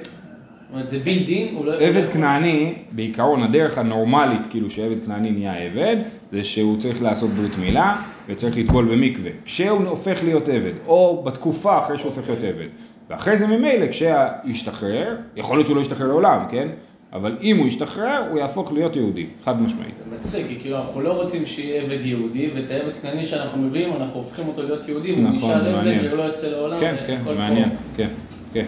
אומרת, 0.74 0.90
זה 0.90 1.00
בילדין, 1.00 1.56
הוא 1.56 1.66
לא... 1.66 1.74
עבד 1.74 2.10
כנעני, 2.14 2.74
בעיקרון 2.92 3.44
הדרך 3.44 3.78
הנורמלית, 3.78 4.42
כאילו 4.50 4.70
שעבד 4.70 5.06
כנעני 5.06 5.32
נהיה 5.32 5.54
עבד, 5.54 5.96
זה 6.32 6.44
שהוא 6.44 6.78
צריך 6.80 7.02
לעשות 7.02 7.30
ברית 7.30 7.58
מילה 7.58 8.02
וצריך 8.28 8.58
לטבול 8.58 8.86
במקווה. 8.86 9.32
כשהוא 9.46 9.88
הופך 9.88 10.24
להיות 10.24 10.50
עבד, 10.50 10.74
או 10.88 11.24
בתקופה 11.26 11.80
אחרי 11.80 11.98
שהוא 11.98 12.12
הופך 12.12 12.30
להיות 12.30 12.44
עבד. 12.44 12.68
ואחרי 13.10 13.38
זה 13.38 13.48
ממילא, 13.48 13.86
כשישתחרר, 13.92 15.16
יכול 15.36 15.58
להיות 15.58 15.68
שהוא 15.68 15.78
לא 15.78 15.82
ישתחרר 15.82 16.08
לעולם, 16.08 16.46
כן? 16.52 16.68
אבל 17.14 17.38
אם 17.42 17.58
הוא 17.58 17.68
ישתחרר, 17.68 18.24
הוא 18.30 18.40
יהפוך 18.40 18.74
להיות 18.74 18.96
יהודי, 18.96 19.26
חד 19.46 19.62
משמעית. 19.62 19.94
זה 20.10 20.16
מצחיק, 20.16 20.48
כי 20.48 20.60
כאילו 20.60 20.78
אנחנו 20.78 21.02
לא 21.02 21.22
רוצים 21.22 21.46
שיהיה 21.46 21.82
עבד 21.82 22.06
יהודי, 22.06 22.50
ואת 22.56 22.72
העבד 22.72 22.96
כנעני 22.96 23.26
שאנחנו 23.26 23.62
מביאים, 23.62 23.94
אנחנו 23.94 24.16
הופכים 24.16 24.48
אותו 24.48 24.64
להיות 24.64 24.88
יהודי, 24.90 25.14
והוא 25.14 25.24
נכון, 25.24 25.52
נשאר 25.52 25.80
עבד. 25.80 26.06
והוא 26.06 26.18
לא 26.18 26.24
יוצא 26.24 26.48
לעולם. 26.48 26.80
כן, 26.80 26.96
כן. 27.08 27.18
זה 27.28 27.34
מעניין, 27.34 27.70
כן, 27.96 28.08
כן. 28.54 28.66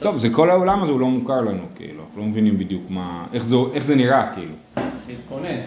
טוב, 0.00 0.18
זה 0.18 0.28
כל 0.30 0.50
העולם 0.50 0.82
הזה 0.82 0.92
הוא 0.92 1.00
לא 1.00 1.06
מוכר 1.06 1.40
לנו, 1.40 1.62
כאילו, 1.76 2.02
אנחנו 2.02 2.20
לא 2.20 2.26
מבינים 2.26 2.58
בדיוק 2.58 2.82
מה, 2.88 3.26
איך 3.32 3.44
זה, 3.44 3.56
איך 3.74 3.86
זה 3.86 3.94
נראה, 3.94 4.32
כאילו, 4.34 4.52
צריך 4.74 4.86
להתכונן, 5.08 5.58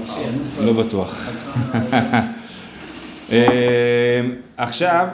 המשיח. 0.00 0.64
לא 0.64 0.72
בטוח. 0.72 1.28
אה, 3.32 4.20
עכשיו, 4.56 5.08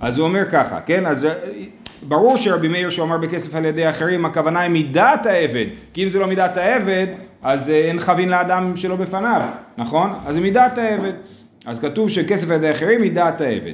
אז 0.00 0.18
הוא 0.18 0.28
אומר 0.28 0.50
ככה, 0.50 0.80
כן, 0.80 1.06
אז 1.06 1.24
אה, 1.24 1.32
ברור 2.02 2.36
שרבי 2.36 2.68
מאיר 2.68 2.90
שאומר 2.90 3.18
בכסף 3.18 3.54
על 3.54 3.64
ידי 3.64 3.90
אחרים, 3.90 4.24
הכוונה 4.24 4.60
היא 4.60 4.70
מידת 4.70 5.26
העבד, 5.26 5.66
כי 5.94 6.04
אם 6.04 6.08
זה 6.08 6.18
לא 6.18 6.26
מידת 6.26 6.56
העבד, 6.56 7.06
אז 7.42 7.70
אה, 7.70 7.74
אין 7.74 8.00
חבין 8.00 8.28
לאדם 8.28 8.76
שלא 8.76 8.96
בפניו, 8.96 9.42
נכון? 9.78 10.12
אז 10.26 10.34
זה 10.34 10.40
מידת 10.40 10.78
העבד. 10.78 11.12
אז 11.66 11.78
כתוב 11.78 12.08
שכסף 12.08 12.50
על 12.50 12.56
ידי 12.56 12.70
אחרים 12.70 13.00
מידת 13.00 13.40
העבד. 13.40 13.72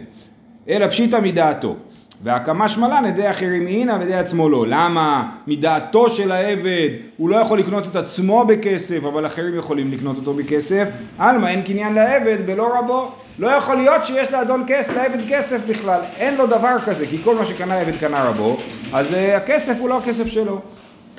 אלא 0.69 0.89
פשיטא 0.89 1.21
מדעתו. 1.23 1.77
והקמה 2.23 2.69
שמלן 2.69 3.05
ידי 3.09 3.31
אחרים 3.31 3.67
הנה 3.67 3.97
וידי 4.01 4.15
עצמו 4.15 4.49
לא. 4.49 4.65
למה? 4.69 5.31
מדעתו 5.47 6.09
של 6.09 6.33
העבד 6.33 6.89
הוא 7.17 7.31
לא 7.31 7.37
יכול 7.37 7.59
לקנות 7.59 7.87
את 7.87 7.97
עצמו 7.97 8.45
בכסף, 8.45 9.05
אבל 9.05 9.27
אחרים 9.27 9.59
יכולים 9.59 9.93
לקנות 9.93 10.17
אותו 10.17 10.35
בכסף. 10.35 10.89
עלמא 11.19 11.47
אין 11.47 11.63
קניין 11.63 11.95
לעבד 11.95 12.39
בלא 12.47 12.79
רבו. 12.79 13.13
לא 13.41 13.49
יכול 13.49 13.77
להיות 13.77 14.05
שיש 14.05 14.33
לאדון 14.33 14.65
כסף, 14.67 14.97
לעבד 14.97 15.29
כסף 15.29 15.67
בכלל. 15.69 16.01
אין 16.17 16.37
לו 16.37 16.47
דבר 16.47 16.79
כזה, 16.87 17.07
כי 17.07 17.19
כל 17.19 17.37
מה 17.37 17.45
שקנה 17.45 17.81
עבד 17.81 17.97
קנה 18.01 18.25
רבו, 18.25 18.57
אז 18.93 19.07
uh, 19.13 19.17
הכסף 19.37 19.75
הוא 19.79 19.89
לא 19.89 19.99
הכסף 19.99 20.27
שלו. 20.27 20.61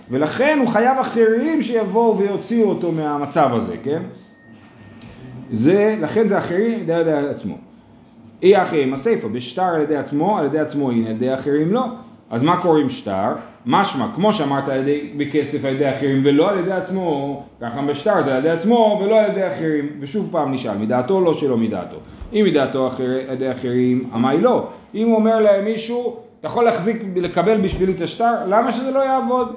ולכן 0.09 0.57
הוא 0.59 0.67
חייב 0.67 0.97
אחרים 0.99 1.61
שיבואו 1.61 2.17
ויוציאו 2.17 2.69
אותו 2.69 2.91
מהמצב 2.91 3.49
הזה, 3.53 3.75
כן? 3.83 4.01
זה, 5.51 5.95
לכן 6.01 6.27
זה 6.27 6.37
אחרים 6.37 6.73
על 6.73 7.01
ידי 7.01 7.13
עצמו. 7.13 7.57
אי 8.43 8.61
אחרים 8.61 8.93
הסיפא, 8.93 9.27
בשטר 9.27 9.63
על 9.75 9.81
ידי 9.81 9.97
עצמו, 9.97 10.37
על 10.37 10.45
ידי 10.45 10.59
עצמו 10.59 10.91
הנה, 10.91 11.09
על 11.09 11.15
ידי 11.15 11.33
אחרים 11.33 11.73
לא. 11.73 11.85
אז 12.31 12.43
מה 12.43 12.61
קוראים 12.61 12.89
שטר? 12.89 13.33
משמע, 13.65 14.05
כמו 14.15 14.33
שאמרת 14.33 14.69
על 14.69 14.79
ידי, 14.79 15.13
בכסף 15.17 15.65
על 15.65 15.75
ידי 15.75 15.91
אחרים 15.91 16.21
ולא 16.23 16.49
על 16.49 16.59
ידי 16.59 16.71
עצמו, 16.71 17.43
ככה 17.61 17.81
בשטר 17.81 18.21
זה 18.21 18.33
על 18.33 18.39
ידי 18.39 18.49
עצמו 18.49 19.01
ולא 19.03 19.19
על 19.19 19.31
ידי 19.31 19.47
אחרים. 19.47 19.89
ושוב 19.99 20.29
פעם 20.31 20.53
נשאל, 20.53 20.77
מדעתו 20.77 21.21
לא 21.21 21.33
שלא 21.33 21.57
מדעתו. 21.57 21.97
אם 22.33 22.45
מדעתו 22.47 22.87
אחר, 22.87 23.19
על 23.27 23.35
ידי 23.35 23.51
אחרים, 23.51 24.09
אמי 24.15 24.41
לא. 24.41 24.67
אם 24.95 25.07
הוא 25.07 25.15
אומר 25.15 25.41
להם 25.41 25.65
מישהו, 25.65 26.17
אתה 26.39 26.47
יכול 26.47 26.65
להחזיק, 26.65 27.03
לקבל 27.15 27.61
בשבילי 27.61 27.93
את 27.93 28.01
השטר, 28.01 28.33
למה 28.47 28.71
שזה 28.71 28.91
לא 28.91 28.99
יעבוד? 28.99 29.55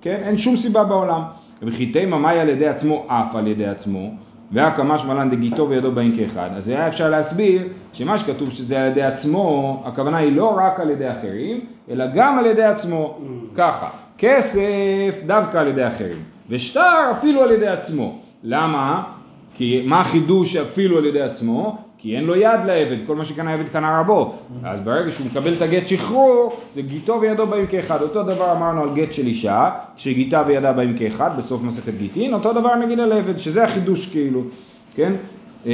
כן, 0.00 0.20
אין 0.22 0.38
שום 0.38 0.56
סיבה 0.56 0.84
בעולם. 0.84 1.22
וחיטי 1.62 2.04
ממאי 2.04 2.40
על 2.40 2.48
ידי 2.48 2.66
עצמו, 2.66 3.06
אף 3.08 3.34
על 3.34 3.46
ידי 3.46 3.66
עצמו. 3.66 4.10
והקמה 4.52 4.98
שמלן 4.98 5.30
דגיתו 5.30 5.68
וידו 5.68 5.92
בהם 5.92 6.16
כאחד. 6.16 6.50
אז 6.56 6.68
היה 6.68 6.88
אפשר 6.88 7.10
להסביר 7.10 7.62
שמה 7.92 8.18
שכתוב 8.18 8.50
שזה 8.50 8.80
על 8.80 8.86
ידי 8.86 9.02
עצמו, 9.02 9.82
הכוונה 9.86 10.16
היא 10.16 10.36
לא 10.36 10.56
רק 10.56 10.80
על 10.80 10.90
ידי 10.90 11.10
אחרים, 11.10 11.60
אלא 11.90 12.04
גם 12.14 12.38
על 12.38 12.46
ידי 12.46 12.64
עצמו. 12.64 13.18
ככה, 13.54 13.88
כסף 14.18 15.20
דווקא 15.26 15.58
על 15.58 15.68
ידי 15.68 15.86
אחרים, 15.86 16.18
ושטר 16.48 17.10
אפילו 17.10 17.42
על 17.42 17.50
ידי 17.50 17.68
עצמו. 17.68 18.18
למה? 18.42 19.02
כי 19.54 19.82
מה 19.86 20.00
החידוש 20.00 20.56
אפילו 20.56 20.98
על 20.98 21.04
ידי 21.04 21.22
עצמו? 21.22 21.78
כי 21.98 22.16
אין 22.16 22.24
לו 22.24 22.36
יד 22.36 22.64
לעבד, 22.64 22.96
כל 23.06 23.16
מה 23.16 23.24
שקנה 23.24 23.52
עבד 23.52 23.68
קנה 23.68 24.00
רבו. 24.00 24.34
אז 24.64 24.80
ברגע 24.80 25.10
שהוא 25.10 25.26
מקבל 25.26 25.52
את 25.54 25.62
הגט 25.62 25.88
שחרור, 25.88 26.56
זה 26.72 26.82
גיתו 26.82 27.20
וידו 27.20 27.46
באים 27.46 27.66
כאחד. 27.66 28.02
אותו 28.02 28.22
דבר 28.22 28.52
אמרנו 28.52 28.82
על 28.82 28.94
גט 28.94 29.12
של 29.12 29.26
אישה, 29.26 29.70
שגיתה 29.96 30.42
וידה 30.46 30.72
באים 30.72 30.98
כאחד, 30.98 31.30
בסוף 31.36 31.62
מסכת 31.62 31.94
גיטין, 31.98 32.34
אותו 32.34 32.52
דבר 32.52 32.74
נגיד 32.74 33.00
על 33.00 33.12
עבד, 33.12 33.38
שזה 33.38 33.64
החידוש 33.64 34.08
כאילו, 34.08 34.42
כן? 34.94 35.12
אמ, 35.66 35.70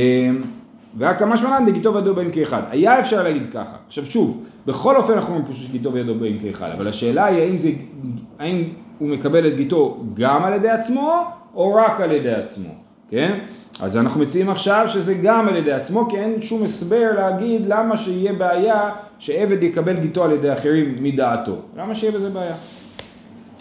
והקמה 0.97 1.37
שמלן 1.37 1.67
דגיתו 1.67 1.95
וידו 1.95 2.15
באים 2.15 2.31
כאחד. 2.31 2.63
היה 2.71 3.01
אפשר 3.01 3.23
להגיד 3.23 3.43
ככה. 3.53 3.77
עכשיו 3.87 4.07
שוב, 4.07 4.45
בכל 4.67 4.97
אופן 4.97 5.13
אנחנו 5.13 5.35
אומרים 5.35 5.47
פה 5.47 5.53
שגיתו 5.53 5.93
וידו 5.93 6.15
באים 6.15 6.39
כאחד, 6.39 6.71
אבל 6.77 6.89
השאלה 6.89 7.25
היא 7.25 7.43
האם, 7.43 7.59
זה, 7.59 7.71
האם 8.39 8.65
הוא 8.99 9.09
מקבל 9.09 9.47
את 9.47 9.57
גיתו 9.57 10.05
גם 10.15 10.45
על 10.45 10.55
ידי 10.55 10.71
עצמו, 10.71 11.25
או 11.55 11.75
רק 11.75 12.01
על 12.01 12.13
ידי 12.13 12.33
עצמו, 12.33 12.84
כן? 13.11 13.39
אז 13.81 13.97
אנחנו 13.97 14.21
מציעים 14.21 14.51
עכשיו 14.51 14.87
שזה 14.89 15.15
גם 15.15 15.49
על 15.49 15.57
ידי 15.57 15.73
עצמו, 15.73 16.09
כי 16.11 16.17
אין 16.17 16.43
שום 16.43 16.63
הסבר 16.63 17.11
להגיד 17.17 17.67
למה 17.67 17.97
שיהיה 17.97 18.33
בעיה 18.33 18.91
שעבד 19.19 19.63
יקבל 19.63 19.97
גיתו 20.01 20.25
על 20.25 20.33
ידי 20.33 20.53
אחרים 20.53 20.97
מדעתו. 21.01 21.57
למה 21.77 21.95
שיהיה 21.95 22.13
בזה 22.13 22.31
בעיה? 22.31 22.55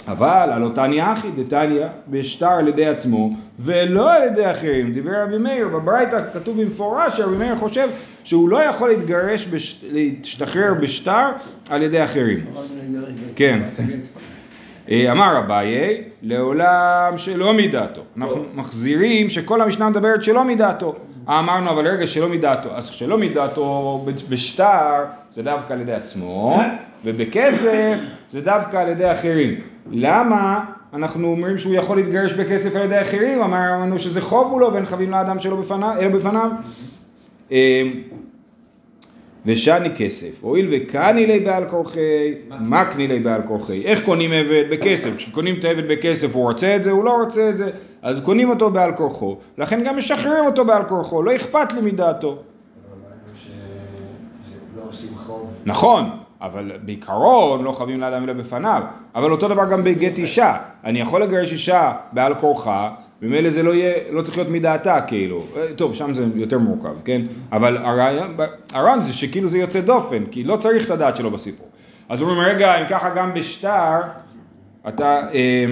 אבל 0.07 0.49
על 0.53 0.63
אותניה 0.63 1.13
אחי 1.13 1.27
דתניא 1.31 1.85
בשטר 2.07 2.49
על 2.49 2.67
ידי 2.67 2.85
עצמו 2.85 3.29
ולא 3.59 4.13
על 4.13 4.23
ידי 4.23 4.51
אחרים. 4.51 4.93
דיבר 4.93 5.23
רבי 5.23 5.37
מאיר, 5.37 5.67
בברייתא 5.67 6.21
כתוב 6.33 6.61
במפורש 6.61 7.17
שרבי 7.17 7.37
מאיר 7.37 7.55
חושב 7.57 7.89
שהוא 8.23 8.49
לא 8.49 8.63
יכול 8.63 8.89
להתגרש, 8.89 9.45
בש... 9.45 9.85
להשתחרר 9.91 10.73
בשטר 10.81 11.29
על 11.69 11.81
ידי 11.81 12.03
אחרים. 12.03 12.45
כן. 13.35 13.61
אה, 14.91 15.11
אמר 15.11 15.39
אביי, 15.39 16.01
לעולם 16.21 17.13
שלא 17.17 17.53
מדעתו. 17.53 18.01
אנחנו 18.17 18.45
מחזירים 18.55 19.29
שכל 19.29 19.61
המשנה 19.61 19.89
מדברת 19.89 20.23
שלא 20.23 20.45
מדעתו. 20.45 20.95
אמרנו 21.27 21.69
אבל 21.69 21.87
רגע 21.87 22.07
שלא 22.07 22.29
מדעתו. 22.29 22.69
אז 22.75 22.87
שלא 22.87 23.17
מדעתו 23.17 24.05
בשטר 24.29 25.05
זה 25.31 25.43
דווקא 25.43 25.73
על 25.73 25.81
ידי 25.81 25.93
עצמו, 25.93 26.61
ובכסף 27.05 27.99
זה 28.31 28.41
דווקא 28.41 28.77
על 28.77 28.89
ידי 28.89 29.11
אחרים. 29.11 29.55
למה 29.91 30.65
אנחנו 30.93 31.27
אומרים 31.27 31.57
שהוא 31.57 31.75
יכול 31.75 31.97
להתגרש 31.97 32.33
בכסף 32.33 32.75
על 32.75 32.81
ידי 32.81 33.01
אחרים? 33.01 33.41
אמרנו 33.41 33.99
שזה 33.99 34.21
חוב 34.21 34.51
הוא 34.51 34.61
לו 34.61 34.73
ואין 34.73 34.85
חבים 34.85 35.11
לאדם 35.11 35.39
שלא 35.39 35.55
בפניו, 35.55 35.93
אלא 35.99 36.09
בפניו. 36.09 36.51
ושני 39.45 39.89
כסף, 39.95 40.43
הואיל 40.43 40.67
וקני 40.71 41.25
לי 41.25 41.39
בעל 41.39 41.65
כורחי, 41.69 42.33
מקני 42.59 43.07
לי 43.07 43.19
בעל 43.19 43.41
כורחי. 43.43 43.85
איך 43.85 44.05
קונים 44.05 44.31
עבד? 44.31 44.63
בכסף. 44.71 45.17
כשקונים 45.17 45.55
את 45.59 45.65
העבד 45.65 45.87
בכסף 45.87 46.35
הוא 46.35 46.43
רוצה 46.43 46.75
את 46.75 46.83
זה, 46.83 46.91
הוא 46.91 47.05
לא 47.05 47.21
רוצה 47.23 47.49
את 47.49 47.57
זה, 47.57 47.69
אז 48.01 48.21
קונים 48.21 48.49
אותו 48.49 48.71
בעל 48.71 48.95
כורחו. 48.95 49.37
לכן 49.57 49.83
גם 49.83 49.97
משחררים 49.97 50.45
אותו 50.45 50.65
בעל 50.65 50.83
כורחו, 50.83 51.23
לא 51.23 51.35
אכפת 51.35 51.73
לי 51.73 51.81
מדעתו. 51.81 52.37
נכון, 55.65 56.09
אבל 56.41 56.71
בעיקרון 56.81 57.63
לא 57.63 57.71
חייבים 57.71 58.01
לאדם 58.01 58.23
אלא 58.23 58.33
בפניו. 58.33 58.81
אבל 59.15 59.31
אותו 59.31 59.47
דבר 59.47 59.71
גם 59.71 59.83
בגט 59.83 60.17
אישה. 60.17 60.57
אני 60.83 61.01
יכול 61.01 61.23
לגרש 61.23 61.51
אישה 61.51 61.93
בעל 62.11 62.35
כורחה, 62.35 62.91
ממילא 63.23 63.49
זה 63.49 63.63
לא 63.63 63.73
יהיה, 63.73 63.93
לא 64.11 64.21
צריך 64.21 64.37
להיות 64.37 64.49
מדעתה 64.49 65.01
כאילו. 65.07 65.43
אה, 65.57 65.67
טוב, 65.75 65.95
שם 65.95 66.13
זה 66.13 66.25
יותר 66.35 66.59
מורכב, 66.59 66.95
כן? 67.05 67.21
אבל 67.51 67.77
הרעיון, 67.77 68.99
זה 69.01 69.13
שכאילו 69.13 69.47
זה 69.47 69.57
יוצא 69.57 69.81
דופן, 69.81 70.23
כי 70.31 70.43
לא 70.43 70.55
צריך 70.55 70.85
את 70.85 70.89
הדעת 70.89 71.15
שלו 71.15 71.31
בסיפור. 71.31 71.67
אז 72.09 72.21
אומרים, 72.21 72.39
רגע, 72.39 72.81
אם 72.81 72.85
ככה 72.89 73.09
גם 73.09 73.33
בשטר, 73.33 74.01
אתה, 74.87 75.21
אה, 75.33 75.65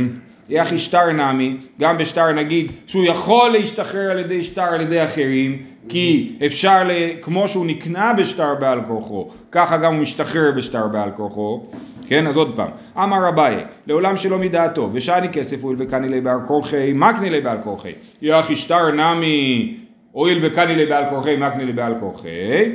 יחי 0.49 0.77
שטר 0.77 1.11
נמי, 1.11 1.57
גם 1.79 1.97
בשטר 1.97 2.31
נגיד 2.31 2.71
שהוא 2.87 3.05
יכול 3.05 3.49
להשתחרר 3.49 4.11
על 4.11 4.19
ידי 4.19 4.43
שטר 4.43 4.61
על 4.61 4.81
ידי 4.81 5.05
אחרים, 5.05 5.57
כי 5.89 6.35
אפשר, 6.45 6.81
כמו 7.21 7.47
שהוא 7.47 7.65
נקנה 7.65 8.13
בשטר 8.13 8.55
בעל 8.55 8.79
כורחו, 8.87 9.29
ככה 9.51 9.77
גם 9.77 9.93
הוא 9.93 10.01
משתחרר 10.01 10.51
בשטר 10.57 10.87
בעל 10.87 11.09
כורחו, 11.17 11.65
כן, 12.11 12.27
אז 12.27 12.37
עוד 12.37 12.53
פעם, 12.55 12.67
אמר 12.97 13.29
אביי, 13.29 13.57
לעולם 13.87 14.17
שלא 14.17 14.37
מדעתו, 14.37 14.89
ושאני 14.93 15.29
כסף 15.29 15.63
הואיל 15.63 15.77
וקני 15.79 16.09
לי 16.09 16.21
בעל 16.21 16.37
כורחי, 16.47 16.93
מקני 16.93 17.29
לי 17.29 17.41
בעל 17.41 17.57
כורחי, 17.63 17.91
יחי 18.21 18.55
שטר 18.55 18.91
נמי, 18.91 19.77
הואיל 20.11 20.39
וקני 20.41 20.75
לי 20.75 20.85
בעל 20.85 21.03
כורחי, 21.09 21.35
מקני 21.35 21.65
לי 21.65 21.73
בעל 21.73 21.93
כורחי, 21.99 22.71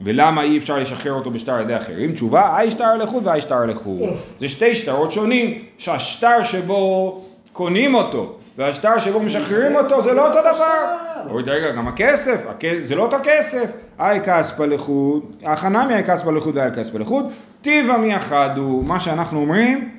ולמה 0.00 0.42
אי 0.42 0.58
אפשר 0.58 0.78
לשחרר 0.78 1.12
אותו 1.12 1.30
בשטר 1.30 1.52
על 1.52 1.60
ידי 1.60 1.76
אחרים? 1.76 2.12
תשובה, 2.12 2.60
אי 2.60 2.70
שטר 2.70 2.96
לחוד 2.96 3.26
ואי 3.26 3.40
שטר 3.40 3.66
לחוד. 3.66 4.00
זה 4.38 4.48
שתי 4.48 4.74
שטרות 4.74 5.12
שונים, 5.12 5.58
שהשטר 5.78 6.42
שבו 6.42 7.20
קונים 7.52 7.94
אותו 7.94 8.37
והשטר 8.58 8.98
שבו 8.98 9.20
משחררים 9.20 9.76
אותו 9.76 10.02
זה 10.02 10.12
לא 10.14 10.26
אותו 10.28 10.40
דבר. 10.40 10.94
אוי 11.30 11.42
רגע, 11.46 11.70
גם 11.70 11.88
הכסף, 11.88 12.46
הכ- 12.46 12.64
זה 12.80 12.94
לא 12.94 13.02
אותו 13.02 13.16
כסף. 13.22 13.70
אי 14.00 14.20
כספא 14.24 14.62
לחוד, 14.62 15.22
הכנמי 15.44 15.96
אי 15.96 16.04
כספא 16.04 16.30
לחוד 16.30 16.56
ואי 16.56 16.70
כספא 16.76 16.98
לחוד, 16.98 17.26
טיבא 17.62 17.96
מי 17.96 18.16
אחד 18.16 18.50
הוא, 18.56 18.84
מה 18.84 19.00
שאנחנו 19.00 19.40
אומרים, 19.40 19.90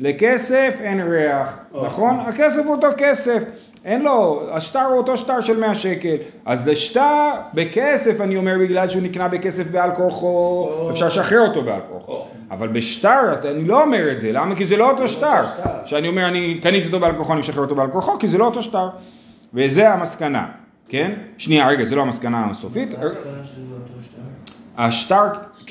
לכסף 0.00 0.78
אין 0.80 1.00
ריח, 1.00 1.58
נכון? 1.86 2.20
הכסף 2.20 2.62
הוא 2.64 2.74
אותו 2.74 2.86
כסף. 2.98 3.42
אין 3.84 4.02
לו, 4.02 4.42
השטר 4.52 4.82
הוא 4.82 4.98
אותו 4.98 5.16
שטר 5.16 5.40
של 5.40 5.60
100 5.60 5.74
שקל. 5.74 6.16
אז 6.44 6.68
לשטר 6.68 7.30
בכסף 7.54 8.20
אני 8.20 8.36
אומר 8.36 8.54
בגלל 8.60 8.88
שהוא 8.88 9.02
נקנה 9.02 9.28
בכסף 9.28 9.70
בעל 9.70 9.94
כורחו, 9.94 10.70
אפשר 10.90 11.06
לשחרר 11.06 11.40
אותו 11.40 11.62
בעל 11.62 11.80
כורחו. 11.88 12.24
אבל 12.50 12.68
בשטר 12.68 13.34
אני 13.50 13.64
לא 13.64 13.82
אומר 13.82 14.12
את 14.12 14.20
זה, 14.20 14.32
למה? 14.32 14.56
כי 14.56 14.64
זה 14.64 14.76
לא 14.76 14.90
אותו 14.90 15.08
שטר. 15.08 15.44
שטר. 15.44 15.70
שאני 15.84 16.08
אומר 16.08 16.28
אני 16.28 16.60
קניתי 16.62 16.86
אותו 16.86 17.00
בעל 17.00 17.16
כורחו, 17.16 17.32
אני 17.32 17.40
משחרר 17.40 17.62
אותו 17.64 17.74
בעל 17.74 17.90
כורחו, 17.90 18.18
כי 18.18 18.28
זה 18.28 18.38
לא 18.38 18.44
אותו 18.44 18.62
שטר. 18.62 18.88
וזה 19.54 19.92
המסקנה, 19.92 20.46
כן? 20.88 21.12
שנייה, 21.38 21.68
רגע, 21.68 21.84
זה 21.84 21.96
לא 21.96 22.02
המסקנה 22.02 22.46
הסופית. 22.50 22.88
לא? 22.90 23.08
השטר 24.78 25.24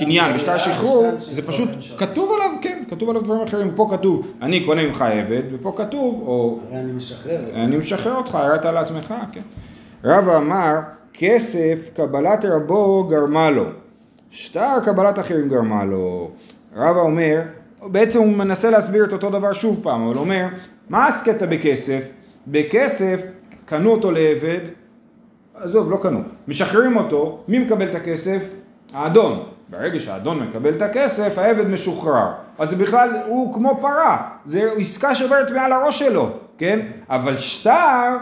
קניין 0.06 0.36
ושטר 0.36 0.58
שחרור, 0.58 1.08
זה 1.18 1.42
פשוט. 1.42 1.70
כתוב 1.98 2.32
עליו, 2.36 2.58
כן, 2.62 2.84
כתוב 2.90 3.10
עליו 3.10 3.22
דברים 3.22 3.42
אחרים. 3.42 3.72
פה 3.76 3.88
כתוב, 3.92 4.28
אני 4.42 4.66
קונה 4.66 4.86
ממך 4.88 5.02
עבד, 5.02 5.42
ופה 5.54 5.74
כתוב, 5.78 6.24
או 6.28 6.60
אני 6.72 6.92
משחרר. 6.92 7.40
אני 7.54 7.78
משחרר 7.78 8.16
אותך, 8.16 8.38
ירדת 8.44 8.66
על 8.66 8.78
עצמך, 8.78 9.14
כן. 9.32 9.42
רבא 10.04 10.38
אמר, 10.38 10.76
כסף 11.14 11.90
קבלת 11.96 12.46
רבו 12.46 13.08
גרמה 13.10 13.50
לו, 13.50 13.64
שטר 14.32 14.80
קבלת 14.86 15.20
אחרים 15.20 15.50
גרמה 15.50 15.86
לו. 15.86 16.32
רבא 16.76 17.00
אומר, 17.00 17.42
בעצם 17.82 18.20
הוא 18.20 18.28
מנסה 18.28 18.70
להסביר 18.70 19.06
את 19.06 19.14
אותו 19.14 19.30
דבר 19.30 19.54
שוב 19.54 19.80
פעם, 19.84 20.08
אבל 20.08 20.18
אומר, 20.18 20.48
מה 20.90 21.08
הסקטה 21.08 21.46
בכסף? 21.46 22.02
בכסף 22.48 23.22
קנו 23.66 23.92
אותו 23.92 24.12
לעבד, 24.12 24.60
עזוב, 25.56 25.92
לא 25.92 25.98
קנו, 26.02 26.20
משחררים 26.48 26.98
אותו, 26.98 27.40
מי 27.48 27.60
מקבל 27.60 27.88
את 27.90 27.96
הכסף? 27.96 28.54
האדון. 28.94 29.51
ברגע 29.72 30.00
שהאדון 30.00 30.40
מקבל 30.40 30.74
את 30.78 30.82
הכסף, 30.82 31.38
העבד 31.38 31.68
משוחרר. 31.68 32.32
אז 32.60 32.70
זה 32.70 32.76
בכלל, 32.76 33.10
הוא 33.28 33.54
כמו 33.54 33.78
פרה, 33.82 34.30
זה 34.46 34.70
עסקה 34.78 35.16
שעוברת 35.16 35.52
מעל 35.52 35.74
הראש 35.74 36.00
שלו, 36.00 36.30
כן? 36.58 36.80
אבל 37.10 37.38
שטר, 37.38 38.18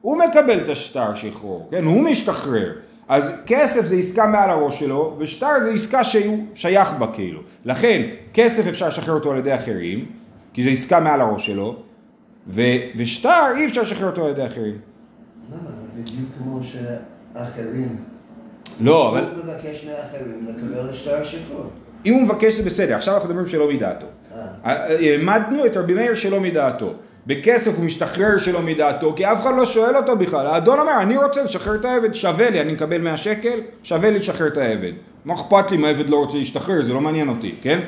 הוא 0.00 0.18
מקבל 0.18 0.58
את 0.64 0.68
השטר 0.68 1.14
שחרור, 1.14 1.68
כן? 1.70 1.84
הוא 1.84 2.02
משתחרר. 2.02 2.72
אז 3.08 3.32
כסף 3.46 3.86
זה 3.86 3.96
עסקה 3.96 4.26
מעל 4.26 4.50
הראש 4.50 4.80
שלו, 4.80 5.16
ושטר 5.18 5.60
זה 5.62 5.70
עסקה 5.70 6.04
שהוא 6.04 6.46
שייך 6.54 6.92
בה 6.92 7.06
כאילו. 7.12 7.40
לכן, 7.64 8.02
כסף 8.34 8.66
אפשר 8.66 8.88
לשחרר 8.88 9.14
אותו 9.14 9.32
על 9.32 9.38
ידי 9.38 9.54
אחרים, 9.54 10.06
כי 10.52 10.62
זה 10.62 10.70
עסקה 10.70 11.00
מעל 11.00 11.20
הראש 11.20 11.46
שלו, 11.46 11.76
ו- 12.46 12.62
ושטר 12.96 13.44
אי 13.56 13.66
אפשר 13.66 13.82
לשחרר 13.82 14.06
אותו 14.06 14.24
על 14.24 14.30
ידי 14.30 14.46
אחרים. 14.46 14.78
למה? 15.50 15.70
בדיוק 15.94 16.28
כמו 16.38 16.60
שאחרים. 16.62 18.15
לא, 18.80 19.08
אבל 19.08 19.20
הוא 19.20 19.44
מבקש 19.44 19.84
מאחרים 19.84 20.46
לקבל 20.48 20.92
שטר 20.92 21.24
שחרור. 21.24 21.70
אם 22.06 22.14
הוא 22.14 22.22
מבקש 22.22 22.54
זה 22.54 22.62
בסדר, 22.62 22.94
עכשיו 22.94 23.14
אנחנו 23.14 23.28
מדברים 23.28 23.46
שלא 23.46 23.68
מדעתו. 23.72 24.06
אה. 24.34 24.46
העמדנו 24.64 25.66
את 25.66 25.76
רבי 25.76 25.94
מאיר 25.94 26.14
שלא 26.14 26.40
מדעתו. 26.40 26.92
בכסף 27.26 27.76
הוא 27.76 27.84
משתחרר 27.84 28.38
שלא 28.38 28.62
מדעתו, 28.62 29.12
כי 29.16 29.26
אף 29.26 29.40
אחד 29.40 29.54
לא 29.56 29.66
שואל 29.66 29.96
אותו 29.96 30.16
בכלל. 30.16 30.46
האדון 30.46 30.78
אומר, 30.78 31.00
אני 31.00 31.16
רוצה 31.16 31.42
לשחרר 31.42 31.74
את 31.74 31.84
העבד, 31.84 32.14
שווה 32.14 32.50
לי, 32.50 32.60
אני 32.60 32.72
מקבל 32.72 32.98
100 32.98 33.16
שקל, 33.16 33.60
שווה 33.82 34.10
לי 34.10 34.18
לשחרר 34.18 34.46
את 34.46 34.56
העבד. 34.56 34.92
מה 35.24 35.34
אכפת 35.34 35.70
לי 35.70 35.76
אם 35.76 35.84
העבד 35.84 36.08
לא 36.08 36.16
רוצה 36.16 36.38
להשתחרר, 36.38 36.82
זה 36.82 36.92
לא 36.92 37.00
מעניין 37.00 37.28
אותי, 37.28 37.54
כן? 37.62 37.80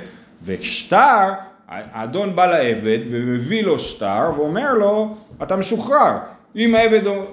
ושטר, 0.44 1.32
האדון 1.68 2.36
בא 2.36 2.46
לעבד 2.46 2.98
ומביא 3.10 3.62
לו 3.62 3.78
שטר 3.78 4.30
ואומר 4.36 4.74
לו, 4.74 5.14
אתה 5.42 5.56
משוחרר. 5.56 6.12
אם 6.56 6.74
העבד 6.74 7.04
לא, 7.04 7.24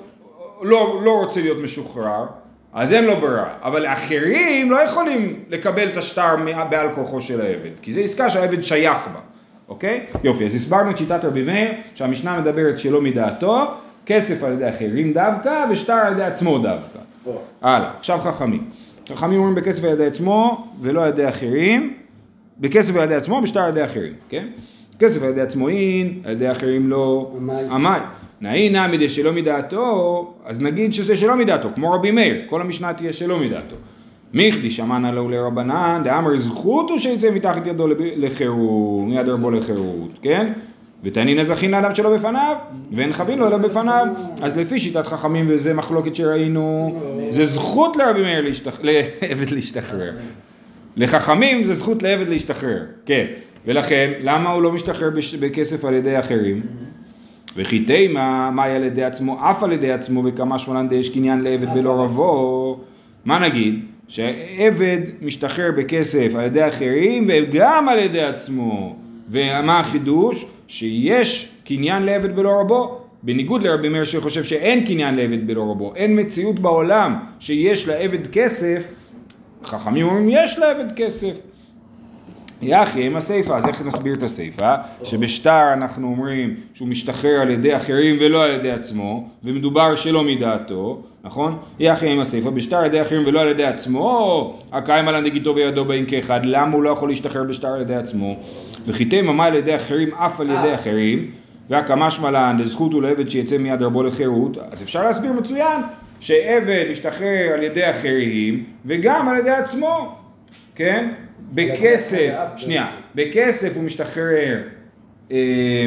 לא, 0.62 1.02
לא 1.06 1.12
רוצה 1.12 1.42
להיות 1.42 1.58
משוחרר, 1.58 2.26
אז 2.76 2.94
אין 2.94 3.06
לו 3.06 3.16
ברירה. 3.22 3.50
אבל 3.64 3.86
אחרים 3.86 4.72
לא 4.72 4.82
יכולים 4.82 5.40
לקבל 5.50 5.88
את 5.88 5.98
השטר 5.98 6.36
בעל 6.70 6.88
כורחו 6.96 7.22
של 7.22 7.42
העבד, 7.42 7.70
כי 7.82 7.92
זו 7.92 8.02
עסקה 8.02 8.30
שהעבד 8.30 8.62
שייך 8.62 9.08
בה, 9.14 9.20
אוקיי? 9.70 10.06
יופי, 10.24 10.46
אז 10.46 10.56
הסברנו 10.56 10.92
את 10.92 10.98
שיטת 10.98 11.26
רבי 11.26 11.44
מאיר, 11.44 11.72
שהמשנה 11.96 12.40
מדברת 12.40 12.80
שלא 12.80 13.02
מדעתו, 13.02 13.72
כסף 14.06 14.44
על 14.44 14.54
ידי 14.54 14.70
אחרים 14.70 15.14
דווקא, 15.14 15.66
ושטר 15.72 15.94
על 15.94 16.14
ידי 16.14 16.24
עצמו 16.24 16.60
דווקא. 16.60 17.00
פה. 17.24 17.42
הלאה, 17.62 17.92
עכשיו 17.98 18.20
חכמים. 18.20 18.70
חכמים 19.10 19.40
אומרים 19.40 19.56
בכסף 19.56 19.84
על 19.84 19.90
ידי 19.90 20.06
עצמו 20.06 20.68
ולא 20.82 21.04
על 21.04 21.10
ידי 21.10 21.30
אחרים, 21.30 21.94
בכסף 22.60 22.96
על 22.96 23.04
ידי 23.04 23.16
עצמו, 23.16 23.42
בשטר 23.42 23.60
על 23.60 23.70
ידי 23.70 23.86
אחרים, 23.86 24.14
כן? 24.30 24.48
כסף 25.00 25.24
על 25.24 25.30
ידי 25.30 25.42
עצמו 25.42 25.70
אין, 25.70 26.22
על 26.24 26.32
ידי 26.32 26.52
אחרים 26.52 26.90
לא 26.90 27.32
עמאי. 27.72 28.00
נאי 28.42 28.70
נמי 28.70 28.98
דשלא 28.98 29.32
מדעתו, 29.32 30.34
אז 30.46 30.62
נגיד 30.62 30.94
שזה 30.94 31.18
שלא 31.18 31.36
מדעתו, 31.36 31.70
כמו 31.76 31.92
רבי 31.92 32.12
מאיר, 32.12 32.42
כל 32.50 32.62
המשנה 32.62 32.94
תהיה 32.94 33.14
שלא 33.14 33.40
מדעתו. 33.40 33.76
מיכדי 34.34 34.70
שמענה 34.70 35.12
לו 35.12 35.30
לרבנן, 35.30 36.02
דאמר 36.04 36.38
זכות 36.38 36.90
הוא 36.90 36.98
שיצא 36.98 37.32
מתחת 37.32 37.68
ידו 37.68 37.88
לחירות, 38.16 39.08
מיד 39.08 39.30
רבו 39.30 39.52
לחירות, 39.52 40.10
כן? 40.22 40.54
ותענין 41.04 41.40
אזרחין 41.40 41.72
לאדם 41.72 41.96
שלא 41.96 42.16
בפניו, 42.16 42.56
ואין 42.92 43.14
חבין 43.14 43.40
לו 43.40 43.48
אלא 43.48 43.58
בפניו. 43.58 44.08
אז 44.42 44.58
לפי 44.58 44.80
שיטת 44.80 45.08
חכמים, 45.08 45.46
וזה 45.50 45.74
מחלוקת 45.74 46.16
שראינו, 46.16 47.00
זה 47.30 47.46
זכות 47.46 47.98
לרבי 47.98 48.22
מאיר. 48.22 48.52
לעבד 48.82 49.52
להשתחרר. 49.52 50.12
לחכמים 50.98 51.64
זה 51.64 51.74
זכות 51.74 52.04
לעבד 52.04 52.30
להשתחרר, 52.30 52.84
כן. 53.06 53.26
ולכן, 53.66 54.12
למה 54.22 54.50
הוא 54.50 54.62
לא 54.62 54.72
משתחרר 54.72 55.10
בכסף 55.40 55.86
על 55.86 55.94
ידי 55.94 56.20
אחרים? 56.20 56.62
וכי 57.56 57.80
תימה, 57.80 58.52
מאי 58.52 58.72
על 58.72 58.84
ידי 58.84 59.04
עצמו, 59.04 59.50
אף 59.50 59.64
על 59.64 59.72
ידי 59.72 59.92
עצמו, 59.92 60.22
וכמה 60.26 60.60
שמונן 60.60 60.88
דש 60.90 61.10
קניין 61.10 61.42
לעבד 61.42 61.74
בלא 61.74 62.04
רבו. 62.04 62.80
מה 63.26 63.40
נגיד? 63.40 63.80
שעבד 64.08 65.00
משתחרר 65.22 65.72
בכסף 65.78 66.32
על 66.36 66.46
ידי 66.46 66.68
אחרים 66.68 67.30
וגם 67.30 67.90
על 67.90 68.00
ידי 68.00 68.22
עצמו. 68.22 68.96
ומה 69.30 69.80
החידוש? 69.80 70.46
שיש 70.68 71.52
קניין 71.66 72.04
לעבד 72.04 72.36
בלא 72.36 72.60
רבו. 72.60 73.02
בניגוד 73.24 73.64
לרבי 73.64 73.90
מאיר 73.90 74.04
שחושב 74.04 74.44
שאין 74.44 74.86
קניין 74.86 75.16
לעבד 75.16 75.48
בלא 75.48 75.62
רבו. 75.72 75.94
אין 75.96 76.20
מציאות 76.20 76.60
בעולם 76.60 77.20
שיש 77.40 77.88
לעבד 77.88 78.28
כסף. 78.28 78.84
חכמים 79.64 80.08
אומרים 80.08 80.30
יש 80.32 80.60
לעבד 80.60 80.92
כסף. 80.96 81.34
יחי 82.62 83.06
עם 83.06 83.16
הסיפא, 83.16 83.54
אז 83.54 83.66
איך 83.66 83.82
נסביר 83.82 84.14
את 84.14 84.24
הסיפא? 84.24 84.76
שבשטר 85.04 85.74
אנחנו 85.74 86.08
אומרים 86.08 86.56
שהוא 86.74 86.88
משתחרר 86.88 87.42
על 87.42 87.50
ידי 87.50 87.76
אחרים 87.76 88.18
ולא 88.20 88.44
על 88.44 88.52
ידי 88.52 88.72
עצמו, 88.72 89.30
ומדובר 89.44 89.96
שלא 89.96 90.24
מדעתו, 90.24 91.02
נכון? 91.24 91.58
יחי 91.80 92.10
עם 92.10 92.20
הסיפא, 92.20 92.50
בשטר 92.50 92.78
על 92.78 92.86
ידי 92.86 93.02
אחרים 93.02 93.24
ולא 93.26 93.40
על 93.40 93.48
ידי 93.48 93.66
עצמו, 93.66 94.60
הקיים 94.72 95.08
על 95.08 95.16
הנגיתו 95.16 95.56
וידו 95.56 95.86
באים 95.86 96.06
כאחד, 96.06 96.46
למה 96.46 96.76
הוא 96.76 96.84
לא 96.84 96.90
יכול 96.90 97.10
להשתחרר 97.10 97.44
בשטר 97.44 97.68
על 97.68 97.82
ידי 97.82 97.96
עצמו? 97.96 98.36
וחיטי 98.88 99.22
ממה 99.22 99.46
על 99.46 99.56
ידי 99.56 99.76
אחרים 99.76 100.16
אף 100.16 100.40
על 100.40 100.50
ידי 100.50 100.74
אחרים, 100.76 101.32
והקמה 101.70 102.12
שמלן, 102.12 102.58
לזכות 102.60 102.94
הוא 102.94 103.02
לעבד 103.02 103.30
שיצא 103.30 103.58
מיד 103.58 103.82
רבו 103.82 104.04
לחירות, 104.04 104.58
אז 104.72 104.84
אפשר 104.84 105.04
להסביר 105.04 105.34
מצוין 105.34 105.82
שעבד 106.20 106.86
משתחרר 106.92 107.52
על 107.54 107.64
ידי 107.64 107.90
אחרים 107.90 108.64
וגם 108.86 109.30
על 109.30 109.38
ידי 109.38 109.50
עצמו, 109.50 110.16
כן? 110.76 111.10
בכסף, 111.54 112.34
שנייה, 112.58 112.88
בכסף 113.16 113.76
הוא 113.76 113.84
משתחרר 113.84 114.62
אה, 115.32 115.86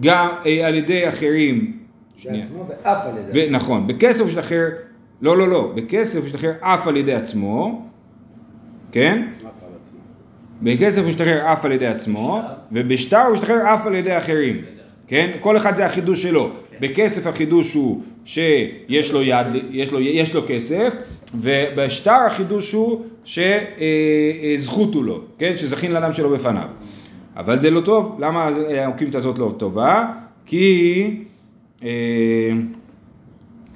גם 0.00 0.28
אה, 0.46 0.66
על 0.66 0.74
ידי 0.74 1.08
אחרים, 1.08 1.78
בעצמו 2.24 2.66
ואף 2.68 3.06
על 3.06 3.18
ידי. 3.18 3.50
נכון, 3.50 3.86
בכסף 3.86 4.20
הוא 4.20 4.28
משתחרר, 4.28 4.68
לא 5.22 5.38
לא 5.38 5.48
לא, 5.48 5.72
בכסף 5.74 6.18
הוא 6.18 6.24
משתחרר 6.24 6.52
אף 6.60 6.86
על 6.86 6.96
ידי 6.96 7.14
עצמו, 7.14 7.86
כן? 8.92 9.26
בכסף 10.62 10.98
הוא 10.98 11.08
משתחרר 11.08 11.52
אף 11.52 11.64
על 11.64 11.72
ידי 11.72 11.86
עצמו, 11.86 12.40
ובשטר 12.72 13.20
הוא 13.20 13.32
משתחרר 13.32 13.74
אף 13.74 13.86
על 13.86 13.94
ידי 13.94 14.18
אחרים, 14.18 14.60
כן? 15.06 15.30
כל 15.40 15.56
אחד 15.56 15.74
זה 15.74 15.86
החידוש 15.86 16.22
שלו. 16.22 16.50
בכסף 16.80 17.26
החידוש 17.26 17.74
הוא 17.74 18.02
שיש 18.24 19.12
לו 19.12 19.22
יד, 19.22 19.46
יש 19.70 19.92
לו, 19.92 20.00
יש 20.00 20.34
לו 20.34 20.42
כסף, 20.48 20.94
ובשטר 21.34 22.18
החידוש 22.26 22.72
הוא 22.72 23.04
שזכות 23.24 24.94
הוא 24.94 25.04
לו, 25.04 25.20
כן? 25.38 25.52
שזכין 25.56 25.92
לאדם 25.92 26.12
שלו 26.12 26.30
בפניו. 26.30 26.68
אבל 27.36 27.58
זה 27.58 27.70
לא 27.70 27.80
טוב, 27.80 28.16
למה 28.20 28.50
האוקימתא 28.76 29.16
הזאת 29.16 29.38
לא 29.38 29.54
טובה? 29.58 30.06
כי 30.46 31.16
אה, 31.82 32.50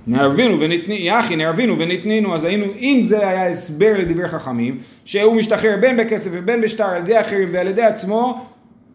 נערבינו 0.06 0.60
ונתנינו, 0.60 1.04
יחי 1.04 1.36
נערבינו 1.36 1.78
ונתנינו, 1.78 2.34
אז 2.34 2.44
היינו, 2.44 2.64
אם 2.78 3.00
זה 3.02 3.28
היה 3.28 3.48
הסבר 3.48 3.92
לדברי 3.98 4.28
חכמים, 4.28 4.78
שהוא 5.04 5.36
משתחרר 5.36 5.76
בין 5.80 5.96
בכסף 5.96 6.30
ובין 6.32 6.60
בשטר 6.60 6.84
על 6.84 7.02
ידי 7.02 7.20
אחרים 7.20 7.48
ועל 7.52 7.68
ידי 7.68 7.82
עצמו, 7.82 8.46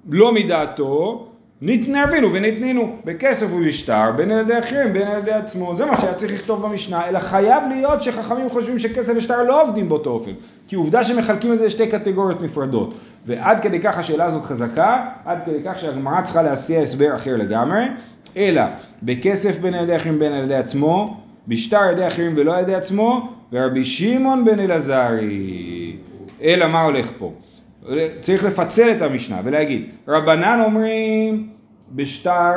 לא 0.09 0.33
מדעתו, 0.33 1.30
נערבינו 1.61 2.33
ונתנינו, 2.33 2.95
בכסף 3.05 3.47
ובשטר, 3.53 4.11
בין 4.15 4.31
על 4.31 4.39
ידי 4.39 4.59
אחרים, 4.59 4.93
בין 4.93 5.07
על 5.07 5.19
ידי 5.19 5.31
עצמו, 5.31 5.75
זה 5.75 5.85
מה 5.85 5.95
שהיה 5.95 6.13
צריך 6.13 6.31
לכתוב 6.33 6.61
במשנה, 6.61 7.07
אלא 7.07 7.19
חייב 7.19 7.63
להיות 7.69 8.03
שחכמים 8.03 8.49
חושבים 8.49 8.79
שכסף 8.79 9.13
ושטר 9.15 9.43
לא 9.43 9.61
עובדים 9.61 9.89
באותו 9.89 10.09
אופן, 10.09 10.31
כי 10.67 10.75
עובדה 10.75 11.03
שמחלקים 11.03 11.53
את 11.53 11.57
זה 11.57 11.65
לשתי 11.65 11.87
קטגוריות 11.87 12.41
נפרדות, 12.41 12.93
ועד 13.25 13.59
כדי 13.59 13.79
כך 13.79 13.97
השאלה 13.97 14.25
הזאת 14.25 14.43
חזקה, 14.43 15.05
עד 15.25 15.37
כדי 15.45 15.59
כך 15.65 15.79
שהגמרא 15.79 16.21
צריכה 16.21 16.41
להציע 16.41 16.81
הסבר 16.81 17.15
אחר 17.15 17.37
לגמרי, 17.37 17.83
אלא 18.37 18.61
בכסף 19.03 19.59
בין 19.59 19.73
על 19.73 19.83
ידי 19.83 19.95
אחרים 19.95 20.19
בין 20.19 20.33
על 20.33 20.43
ידי 20.43 20.55
עצמו, 20.55 21.17
בשטר 21.47 21.77
על 21.77 21.93
ידי 21.93 22.07
אחרים 22.07 22.33
ולא 22.35 22.53
על 22.55 22.59
ידי 22.59 22.75
עצמו, 22.75 23.29
ורבי 23.53 23.85
שמעון 23.85 24.45
בן 24.45 24.59
אלעזרי. 24.59 25.95
אלא 26.43 26.67
מה 26.67 26.81
הולך 26.81 27.11
פה? 27.17 27.31
צריך 28.21 28.43
לפצל 28.43 28.91
את 28.91 29.01
המשנה 29.01 29.41
ולהגיד, 29.43 29.89
רבנן 30.07 30.61
אומרים 30.65 31.47
בשטר, 31.95 32.53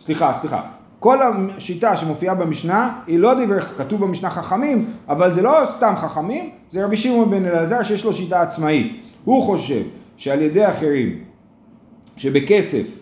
סליחה, 0.00 0.32
סליחה, 0.40 0.60
כל 1.00 1.18
השיטה 1.56 1.96
שמופיעה 1.96 2.34
במשנה 2.34 3.00
היא 3.06 3.18
לא 3.18 3.34
דברי, 3.34 3.60
כתוב 3.60 4.00
במשנה 4.00 4.30
חכמים, 4.30 4.90
אבל 5.08 5.32
זה 5.32 5.42
לא 5.42 5.60
סתם 5.64 5.94
חכמים, 5.96 6.50
זה 6.70 6.84
רבי 6.84 6.96
שמעון 6.96 7.30
בן 7.30 7.46
אלעזר 7.46 7.82
שיש 7.82 8.04
לו 8.04 8.14
שיטה 8.14 8.42
עצמאית. 8.42 9.00
הוא 9.24 9.42
חושב 9.42 9.82
שעל 10.16 10.42
ידי 10.42 10.68
אחרים, 10.68 11.18
שבכסף 12.16 13.00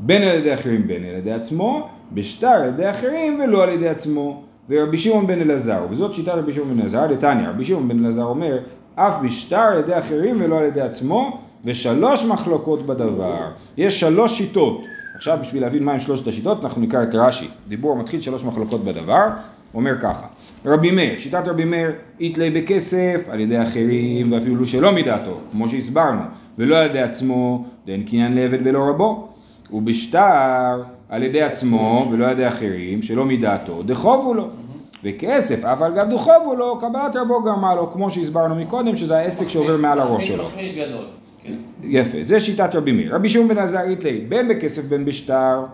בין 0.00 0.22
על 0.22 0.38
ידי 0.38 0.54
אחרים 0.54 0.86
בין 0.86 1.04
על 1.04 1.14
ידי 1.14 1.32
עצמו, 1.32 1.88
בשטר 2.12 2.46
על 2.48 2.68
ידי 2.68 2.90
אחרים 2.90 3.40
ולא 3.44 3.62
על 3.62 3.68
ידי 3.68 3.88
עצמו. 3.88 4.42
ורבי 4.68 4.98
שמעון 4.98 5.26
בן 5.26 5.40
אלעזר, 5.40 5.86
וזאת 5.90 6.14
שיטת 6.14 6.28
רבי 6.28 6.52
שמעון 6.52 6.74
בן 6.74 6.80
אלעזר, 6.80 7.06
לתניא, 7.06 7.48
רבי 7.48 7.64
שמעון 7.64 7.88
בן 7.88 7.98
אלעזר 7.98 8.24
אומר, 8.24 8.58
אף 8.94 9.14
בשטר 9.24 9.56
על 9.56 9.78
ידי 9.78 9.98
אחרים 9.98 10.36
ולא 10.40 10.58
על 10.58 10.64
ידי 10.64 10.80
עצמו, 10.80 11.40
ושלוש 11.64 12.24
מחלוקות 12.24 12.86
בדבר. 12.86 13.50
יש 13.76 14.00
שלוש 14.00 14.38
שיטות. 14.38 14.84
עכשיו 15.14 15.38
בשביל 15.40 15.62
להבין 15.62 15.84
מהם 15.84 16.00
שלושת 16.00 16.26
השיטות, 16.26 16.64
אנחנו 16.64 16.82
נקרא 16.82 17.02
את 17.02 17.14
רש"י. 17.14 17.48
דיבור 17.68 17.96
מתחיל 17.96 18.20
שלוש 18.20 18.44
מחלוקות 18.44 18.84
בדבר, 18.84 19.26
אומר 19.74 20.00
ככה. 20.00 20.26
רבי 20.66 20.90
מאיר, 20.90 21.18
שיטת 21.18 21.48
רבי 21.48 21.64
מאיר, 21.64 21.90
יתלה 22.20 22.50
בכסף 22.50 23.28
על 23.30 23.40
ידי 23.40 23.62
אחרים 23.62 24.32
ואפילו 24.32 24.66
שלא 24.66 24.92
מדעתו, 24.92 25.40
כמו 25.52 25.68
שהסברנו, 25.68 26.20
ולא 26.58 26.76
על 26.76 26.86
ידי 26.86 27.00
עצמו, 27.00 27.64
דין 27.86 28.02
קניין 28.02 28.34
לעבד 28.34 28.64
בלא 28.64 28.88
רבו. 28.88 29.28
ובשטר 29.72 30.82
על 31.08 31.22
ידי 31.22 31.42
עצמו 31.42 32.08
ולא 32.10 32.24
על 32.24 32.30
ידי 32.30 32.48
אחרים, 32.48 33.02
שלא 33.02 33.24
מדעתו, 33.24 33.82
דחובו 33.82 34.34
לו. 34.34 34.48
וכסף, 35.04 35.64
אף 35.64 35.82
על 35.82 35.94
גב 35.94 36.10
דוחובו 36.10 36.54
לו, 36.54 36.78
קבלת 36.78 37.16
רבו 37.16 37.42
גרמה 37.42 37.74
לו, 37.74 37.92
כמו 37.92 38.10
שהסברנו 38.10 38.54
מקודם, 38.54 38.96
שזה 38.96 39.18
העסק 39.18 39.48
שעובר 39.48 39.76
מעל 39.76 40.00
הראש 40.00 40.28
שלו. 40.28 40.44
כן. 41.44 41.52
יפה, 41.82 42.18
זה 42.22 42.40
שיטת 42.40 42.74
רבי 42.74 42.92
מאיר. 42.92 43.14
רבי 43.14 43.28
שמעון 43.28 43.48
בן 43.48 43.58
עזר 43.58 43.82
איתלי, 43.82 44.20
בין 44.28 44.48
בכסף 44.48 44.82
בין 44.82 45.04
בשטר, 45.04 45.64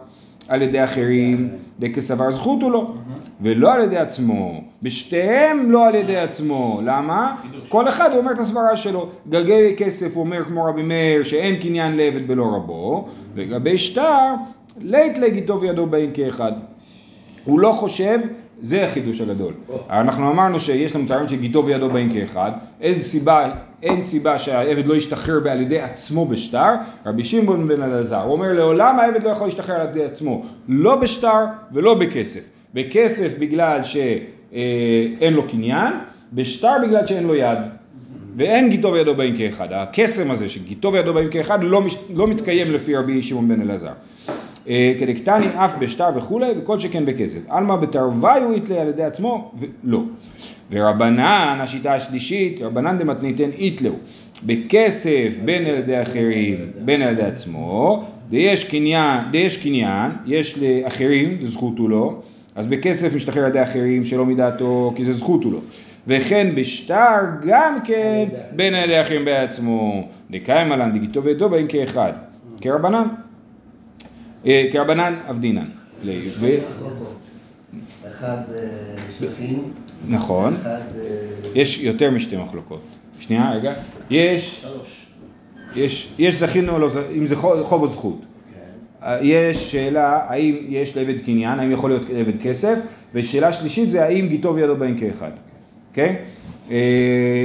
על 0.49 0.63
ידי 0.63 0.85
אחרים, 0.85 1.49
דכסבר 1.79 2.31
זכות 2.31 2.63
הוא 2.63 2.71
לו, 2.71 2.95
ולא 3.41 3.75
על 3.75 3.85
ידי 3.85 3.97
עצמו. 3.97 4.63
בשתיהם 4.83 5.71
לא 5.71 5.87
על 5.87 5.95
ידי 5.95 6.17
עצמו. 6.17 6.81
למה? 6.85 7.37
כל 7.69 7.89
אחד 7.89 8.17
אומר 8.17 8.33
את 8.33 8.39
הסברה 8.39 8.77
שלו. 8.77 9.09
גלגלי 9.29 9.75
כסף 9.77 10.15
הוא 10.15 10.25
אומר 10.25 10.45
כמו 10.45 10.65
רבי 10.65 10.83
מאיר 10.83 11.23
שאין 11.23 11.57
קניין 11.57 11.97
לעבד 11.97 12.29
בלא 12.29 12.45
רבו, 12.57 13.09
ולגבי 13.35 13.79
שטר, 13.79 14.35
לית 14.81 15.19
לגיתו 15.19 15.61
וידו 15.61 15.87
בהן 15.87 16.11
כאחד. 16.15 16.53
הוא 17.45 17.61
לא 17.61 17.73
חושב, 17.73 18.19
זה 18.61 18.85
החידוש 18.85 19.21
הגדול. 19.21 19.53
אנחנו 19.91 20.31
אמרנו 20.31 20.61
שיש 20.61 20.97
לנו 20.97 21.09
טענות 21.09 21.29
שגיתו 21.29 21.67
וידו 21.67 21.91
באים 21.91 22.13
כאחד, 22.13 22.53
אין 22.81 23.01
סיבה, 23.01 23.53
אין 23.83 24.03
סיבה 24.03 24.39
שהעבד 24.39 24.87
לא 24.87 24.95
ישתחרר 24.95 25.49
על 25.51 25.61
ידי 25.61 25.81
עצמו 25.81 26.27
בשטר, 26.27 26.75
רבי 27.07 27.25
שמעון 27.25 27.69
בן 27.69 27.83
אלעזר, 27.83 28.23
הוא 28.23 28.33
אומר 28.33 28.53
לעולם 28.53 28.99
העבד 28.99 29.25
לא 29.25 29.31
יכול 29.31 29.47
להשתחרר 29.47 29.81
על 29.81 29.89
ידי 29.89 30.05
עצמו, 30.05 30.45
לא 30.69 30.97
בשטר 30.97 31.45
ולא 31.73 31.95
בכסף. 31.95 32.41
בכסף 32.75 33.39
בגלל 33.39 33.81
שאין 33.85 35.33
לו 35.33 35.49
קניין, 35.49 35.93
בשטר 36.33 36.75
בגלל 36.83 37.07
שאין 37.07 37.27
לו 37.27 37.35
יד. 37.35 37.59
ואין 38.37 38.71
גיתו 38.71 38.93
וידו 38.93 39.15
באים 39.15 39.37
כאחד. 39.37 39.69
הקסם 39.71 40.31
הזה 40.31 40.49
שגיתו 40.49 40.93
וידו 40.93 41.15
באים 41.15 41.31
כאחד 41.31 41.65
לא, 41.65 41.81
מש, 41.81 41.97
לא 42.15 42.27
מתקיים 42.27 42.73
לפי 42.73 42.97
רבי 42.97 43.23
שמעון 43.23 43.49
בן 43.49 43.61
אלעזר. 43.61 43.93
אה, 44.69 44.93
כדקטני 44.99 45.47
אף 45.55 45.75
בשטר 45.79 46.09
וכולי, 46.17 46.47
וכל 46.63 46.79
שכן 46.79 47.07
בכסף. 47.07 47.39
עלמא 47.49 47.77
בתרווי 47.77 48.41
הוא 48.45 48.55
יתלה 48.55 48.81
על 48.81 48.89
ידי 48.89 49.05
עצמו, 49.05 49.53
ולא. 49.85 50.01
ורבנן, 50.71 51.59
השיטה 51.61 51.95
השלישית, 51.95 52.63
רבנן 52.63 52.99
דמתניתן 52.99 53.51
יתלהו. 53.59 53.95
בכסף 54.47 55.39
בין 55.45 55.67
על 55.67 55.75
ידי 55.75 56.03
אחרים, 56.03 56.57
בין 56.85 57.03
על 57.03 57.13
ידי 57.13 57.23
עצמו, 57.23 58.05
דיש 58.31 58.65
קניין, 58.65 59.21
דיש 59.31 59.57
קניין, 59.57 60.13
יש 60.27 60.59
לאחרים, 60.59 61.39
זכות 61.43 61.79
הוא 61.79 61.91
לו, 61.91 62.23
אז 62.55 62.67
בכסף 62.67 63.15
משתחרר 63.15 63.43
על 63.43 63.51
ידי 63.51 63.63
אחרים 63.63 64.05
שלא 64.05 64.27
מדעתו, 64.27 64.93
כי 64.97 65.05
זה 65.05 65.13
זכות 65.13 65.45
הוא 65.45 65.53
לו. 65.53 65.61
וכן 66.07 66.55
בשטר 66.55 67.21
גם 67.47 67.79
כן 67.85 68.29
בין 68.57 68.75
על 68.75 68.91
ידי 68.91 69.01
אחרים 69.01 69.25
בעצמו. 69.25 70.09
דקאי 70.31 70.65
מלן 70.65 70.93
דגיתו 70.93 71.25
ועדו 71.25 71.49
באים 71.49 71.67
כאחד. 71.67 72.13
כרבנן. 72.61 73.07
אה, 74.47 74.69
כרבנן 74.73 75.15
אבדינן. 75.31 75.69
אחד 78.11 78.39
שכין, 79.19 79.61
נכון. 80.09 80.57
אה, 80.67 80.79
יש 81.55 81.79
יותר 81.79 82.11
משתי 82.11 82.37
מחלוקות. 82.37 82.81
שנייה, 83.21 83.51
רגע. 83.51 83.75
יש, 84.11 84.61
שלוש. 84.63 85.07
יש, 85.77 86.13
יש 86.19 86.35
זכינו 86.35 86.73
או 86.73 86.79
לא 86.79 86.89
אם 87.17 87.27
זה 87.27 87.37
חוב 87.37 87.83
או 87.83 87.87
זכות. 87.87 88.21
כן. 88.55 89.07
אה, 89.07 89.19
יש 89.23 89.73
שאלה 89.73 90.21
האם 90.29 90.57
יש 90.69 90.97
לעבד 90.97 91.21
קניין, 91.21 91.59
האם 91.59 91.71
יכול 91.71 91.91
להיות 91.91 92.11
לעבד 92.11 92.43
כסף, 92.43 92.79
ושאלה 93.15 93.53
שלישית 93.53 93.91
זה 93.91 94.05
האם 94.05 94.29
גיתו 94.29 94.55
וידו 94.55 94.77
בהם 94.77 94.99
כאחד. 94.99 95.31
אוקיי? 95.91 96.09
אה, 96.09 96.15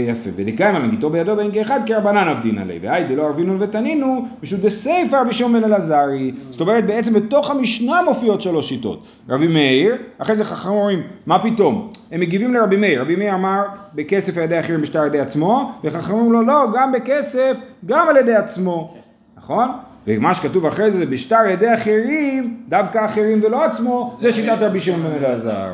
יפה, 0.08 0.30
ודקיימה 0.36 0.80
מגיתו 0.80 1.10
בידו 1.10 1.36
בהם 1.36 1.52
כאחד 1.52 1.80
כרבנן 1.86 2.28
עבדין 2.28 2.58
עלי, 2.58 2.80
והי 2.82 3.04
דלא 3.04 3.24
ערבינון 3.24 3.62
ותנינו, 3.62 4.26
פשוט 4.42 4.60
דסייפא 4.60 5.16
רבי 5.16 5.34
שמעון 5.34 5.64
אלעזרי. 5.64 6.32
זאת 6.50 6.62
אומרת 6.62 6.86
בעצם 6.86 7.14
בתוך 7.14 7.52
המשנה 7.52 8.02
מופיעות 8.02 8.42
שלוש 8.42 8.70
שיטות. 8.70 9.04
רבי 9.30 9.48
מאיר, 9.48 9.96
אחרי 10.18 10.36
זה 10.36 10.46
חכמים 10.46 10.76
אומרים, 10.76 11.02
מה 11.26 11.40
פתאום? 11.40 11.92
הם 12.12 12.20
מגיבים 12.20 12.54
לרבי 12.54 12.78
מאיר, 12.78 13.02
רבי 13.02 13.16
מאיר 13.16 13.36
אמר 13.36 13.62
בכסף 13.96 14.38
על 14.38 14.44
ידי 14.44 14.60
אחרים 14.60 14.82
בשטר 14.82 15.00
על 15.00 15.08
ידי 15.08 15.20
עצמו, 15.20 15.72
וחכמים 15.84 16.20
אומרים 16.20 16.34
לו 16.34 16.42
לא, 16.42 16.66
גם 16.74 16.92
בכסף, 16.92 17.58
גם 17.86 18.10
על 18.10 18.18
ידי 18.18 18.36
עצמו. 18.36 18.94
נכון? 19.38 19.70
ומה 20.08 20.34
שכתוב 20.34 20.66
אחרי 20.66 20.92
זה, 20.92 21.06
בשטר 21.06 21.36
על 21.36 21.50
ידי 21.50 21.74
אחרים, 21.74 22.58
דווקא 22.70 23.06
אחרים 23.06 23.40
ולא 23.44 23.64
עצמו, 23.64 24.12
זה 24.20 24.32
שיטת 24.32 24.58
רבי 24.62 24.80
שמעון 24.80 25.12
אלעזר. 25.18 25.70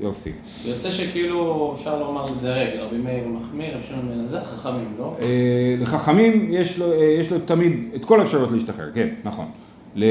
יופי. 0.00 0.32
יוצא 0.64 0.90
שכאילו 0.90 1.72
אפשר 1.76 1.98
לומר 1.98 2.26
את 2.28 2.40
זה 2.40 2.52
רגע, 2.52 2.82
רבי 2.82 2.96
מאיר 2.96 3.24
מחמיר, 3.28 3.74
רבי 3.74 3.86
שמעון 3.88 4.08
בן 4.08 4.24
עזר, 4.24 4.44
חכמים, 4.44 4.94
לא? 4.98 5.16
אה, 5.22 5.76
לחכמים 5.80 6.48
יש 6.50 6.78
לו, 6.78 6.92
אה, 6.92 7.04
יש 7.20 7.30
לו 7.30 7.38
תמיד 7.38 7.88
את 7.94 8.04
כל 8.04 8.20
האפשרויות 8.20 8.50
להשתחרר, 8.50 8.90
כן, 8.94 9.08
נכון. 9.24 9.46
ל... 9.94 10.04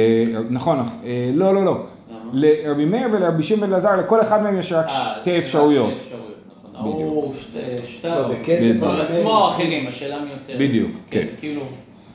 נכון, 0.49 0.79
אה, 0.79 1.31
לא, 1.33 1.53
לא, 1.53 1.65
לא. 1.65 1.77
לרבי 2.33 2.85
מאיר 2.85 3.07
ולרבי 3.11 3.43
שמעון 3.43 3.67
בן 3.67 3.73
אלעזר, 3.73 3.95
לכל 3.95 4.21
אחד 4.21 4.43
מהם 4.43 4.59
יש 4.59 4.71
רק 4.71 4.85
שתי 4.89 5.37
אפשרויות. 5.37 5.89
שתי 5.89 5.97
אפשרויות, 5.97 6.35
נכון. 6.73 6.91
ההוא 6.91 7.33
שתי, 7.33 7.77
שטר. 7.77 8.27
לא, 8.27 8.35
בכסף 8.35 8.75
עצמו 9.09 9.29
או 9.29 9.49
אחרים, 9.49 9.87
השאלה 9.87 10.21
מי 10.21 10.29
יותר. 10.31 10.65
בדיוק, 10.65 10.91
כן. 11.09 11.25
כאילו, 11.39 11.61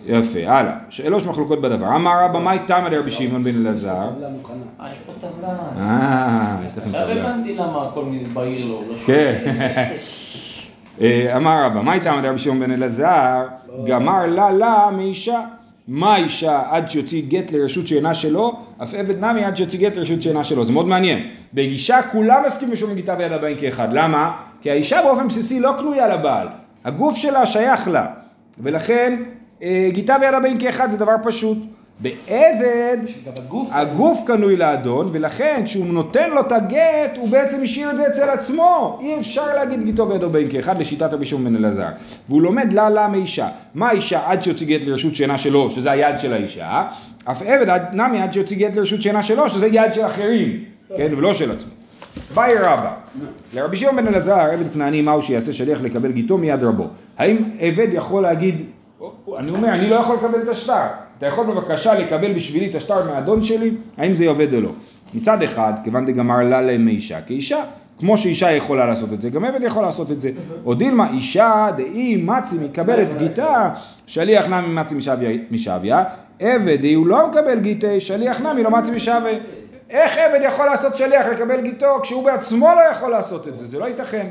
יפה, 0.07 0.39
הלאה. 0.47 0.73
שלוש 0.91 1.27
מחלוקות 1.27 1.61
בדבר. 1.61 1.97
אמר 1.97 2.25
רבא 2.25 2.39
מאי 2.39 2.59
תמא 2.67 2.89
דרבי 2.89 3.11
שמעון 3.11 3.43
בן 3.43 3.51
אלעזר. 3.51 4.09
טבלה. 4.15 4.29
אה, 4.81 4.93
יש 4.93 4.99
פה 5.07 5.13
טבלה. 5.21 5.49
אה, 5.79 6.57
יש 6.67 6.79
לכם 6.79 6.91
עכשיו 6.91 7.07
טבלה. 7.07 7.31
הבנתי 7.31 7.55
למה 7.55 7.83
הכל 7.83 8.05
בהיר 8.33 8.67
לו, 8.67 8.83
לא 8.89 8.95
כן. 9.07 9.35
אה, 11.01 11.37
אמר 11.37 11.65
רבא, 11.65 11.81
מה 11.83 11.95
איתם 11.95 12.21
רבי 12.25 12.39
שמעון 12.39 12.61
בן 12.61 12.71
אלעזר? 12.71 13.47
גמר 13.87 14.27
לה 14.27 14.51
לה 14.51 14.91
מאישה. 14.97 15.41
מה 15.89 16.17
אישה 16.17 16.63
עד 16.71 16.91
שיוציא 16.91 17.23
גט 17.29 17.53
לרשות 17.53 17.87
שאינה 17.87 18.15
שלו, 18.15 18.53
אף 18.83 18.95
עבד 18.95 19.25
נמי 19.25 19.45
עד 19.45 19.57
שיוציא 19.57 19.79
גט 19.79 19.97
לרשות 19.97 20.23
שאינה 20.23 20.45
שלו. 20.45 20.65
זה 20.65 20.73
מאוד 20.73 20.87
מעניין. 20.87 21.29
בגישה 21.55 22.03
כולם 22.03 22.43
מסכימים 22.47 22.77
שום 22.77 22.95
גיטה 22.95 23.15
ויד 23.19 23.33
הבאים 23.33 23.57
כאחד. 23.61 23.89
למה? 23.93 24.37
כי 24.63 24.71
האישה 24.71 25.03
באופן 25.03 25.29
בסיסי 25.29 25.61
לא 25.61 25.73
קנויה 25.79 26.09
לבעל. 26.09 26.49
הגוף 26.85 27.17
שלה 27.17 27.47
שייך 27.47 27.89
לה. 27.89 28.07
ולכן 28.59 29.23
גיטה 29.89 30.17
ויד 30.21 30.35
הבאים 30.35 30.59
כאחד 30.59 30.91
זה 30.91 30.99
דבר 30.99 31.15
פשוט. 31.23 31.59
בעבד 32.03 32.99
הגוף. 33.37 33.69
הגוף 33.73 34.21
קנוי 34.27 34.57
לאדון, 34.57 35.09
ולכן 35.13 35.63
כשהוא 35.65 35.87
נותן 35.87 36.31
לו 36.31 36.41
את 36.41 36.53
הגט, 36.53 37.17
הוא 37.17 37.29
בעצם 37.29 37.63
השאיר 37.63 37.91
את 37.91 37.97
זה 37.97 38.07
אצל 38.07 38.31
עצמו. 38.31 38.99
אי 39.03 39.19
אפשר 39.19 39.55
להגיד 39.57 39.85
גיטו 39.85 40.09
וידו 40.09 40.31
בין 40.31 40.51
כאחד 40.51 40.81
לשיטת 40.81 41.13
רבי 41.13 41.25
שמעון 41.25 41.45
בן 41.45 41.57
אלעזר. 41.57 41.89
והוא 42.29 42.43
לומד 42.43 42.73
לה 42.73 42.91
לה 42.91 43.09
מאישה. 43.09 43.49
מה 43.75 43.91
אישה 43.91 44.21
עד 44.27 44.43
שיוציא 44.43 44.67
גט 44.67 44.87
לרשות 44.87 45.15
שאינה 45.15 45.39
שלו, 45.39 45.71
שזה 45.71 45.91
היד 45.91 46.19
של 46.19 46.33
האישה, 46.33 46.85
אף 47.25 47.43
עבד 47.43 47.69
עד, 47.69 47.83
נמי 47.93 48.23
עד 48.23 48.33
שיוציא 48.33 48.57
גט 48.57 48.77
לרשות 48.77 49.03
שאינה 49.03 49.23
שלו, 49.23 49.49
שזה 49.49 49.67
יד 49.67 49.95
של 49.95 50.07
אחרים, 50.07 50.65
כן, 50.97 51.13
ולא 51.17 51.35
של 51.35 51.51
עצמו. 51.53 51.71
ביי 52.35 52.55
רבא, 52.55 52.93
לרבי 53.55 53.77
שמעון 53.77 53.97
בן 53.97 54.07
אלעזר, 54.07 54.41
עבד 54.41 54.73
כנעני, 54.73 55.03
מהו 55.03 55.23
שיעשה 55.23 55.53
שליח 55.53 55.83
לקבל 55.83 56.13
גיטו 56.13 56.39
מיד 56.39 56.63
רבו? 56.63 56.87
האם 57.19 57.37
עבד 57.59 57.89
יכול 57.93 58.23
להגיד, 58.23 58.65
אני 59.39 59.51
אומר, 59.51 59.69
אני 59.69 59.91
לא 59.91 59.97
יכול 59.97 60.17
לקבל 60.17 60.43
את 60.43 60.49
השטר, 60.49 60.87
אתה 61.19 61.27
יכול 61.27 61.47
בבקשה 61.47 61.95
לקבל 61.95 62.33
בשבילי 62.33 62.71
את 62.71 62.75
השטר 62.75 63.05
מהאדון 63.05 63.45
שלי, 63.45 63.71
האם 63.99 64.15
זה 64.15 64.29
עובד 64.29 64.55
או 64.55 64.61
לא? 64.61 64.71
מצד 65.15 65.43
אחד, 65.43 65.73
כיוון 65.85 66.07
דגמר 66.07 66.43
לה 66.43 66.61
להם 66.61 66.85
מאישה 66.85 67.21
כאישה, 67.21 67.65
כמו 67.99 68.17
שאישה 68.17 68.51
יכולה 68.51 68.87
לעשות 68.87 69.13
את 69.13 69.21
זה, 69.21 69.31
גם 69.31 69.45
עבד 69.45 69.63
יכול 69.65 69.83
לעשות 69.83 70.11
את 70.11 70.21
זה. 70.21 70.31
או 70.65 70.75
דילמה, 70.75 71.11
אישה 71.11 71.69
דאי 71.77 72.17
מצי 72.17 72.57
מקבלת 72.65 73.15
גיטה, 73.19 73.71
שליח 74.07 74.47
נמי 74.47 74.75
מצי 74.75 74.95
משביה, 75.51 76.05
עבד 76.41 76.81
דאי 76.81 76.95
הוא 76.95 77.07
לא 77.07 77.29
מקבל 77.29 77.59
גיטה, 77.61 78.01
שליח 78.01 78.41
נמי 78.41 78.63
לא 78.63 78.71
מצי 78.71 78.91
משביה. 78.91 79.39
איך 79.91 80.19
עבד 80.19 80.41
יכול 80.43 80.67
לעשות 80.67 80.97
שליח 80.97 81.27
לקבל 81.27 81.61
גיטו 81.61 81.87
כשהוא 82.03 82.25
בעצמו 82.25 82.69
לא 82.77 82.93
יכול 82.93 83.11
לעשות 83.11 83.49
את 83.49 83.57
זה? 83.57 83.67
זה 83.67 83.79
לא 83.79 83.85
ייתכן. 83.85 84.27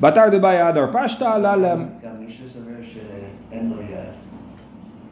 בתר 0.00 0.28
דבעי 0.32 0.68
אדר 0.68 0.86
פשטה, 0.92 1.38
לה 1.38 1.56
להם. 1.56 1.86
גם 2.04 2.10
מי 2.20 2.30
שסובר 2.30 2.82
שאין 3.54 3.70
לו 3.70 3.82
יד, 3.82 3.98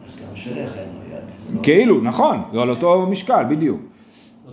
אז 0.06 0.16
גם 0.16 0.32
השליח 0.32 0.76
אין 0.78 0.88
לו 0.94 1.16
יד. 1.16 1.24
לא- 1.56 1.62
כאילו, 1.62 2.00
נכון, 2.00 2.42
זה 2.52 2.60
על 2.60 2.70
אותו 2.70 3.06
משקל, 3.10 3.44
בדיוק. 3.48 3.80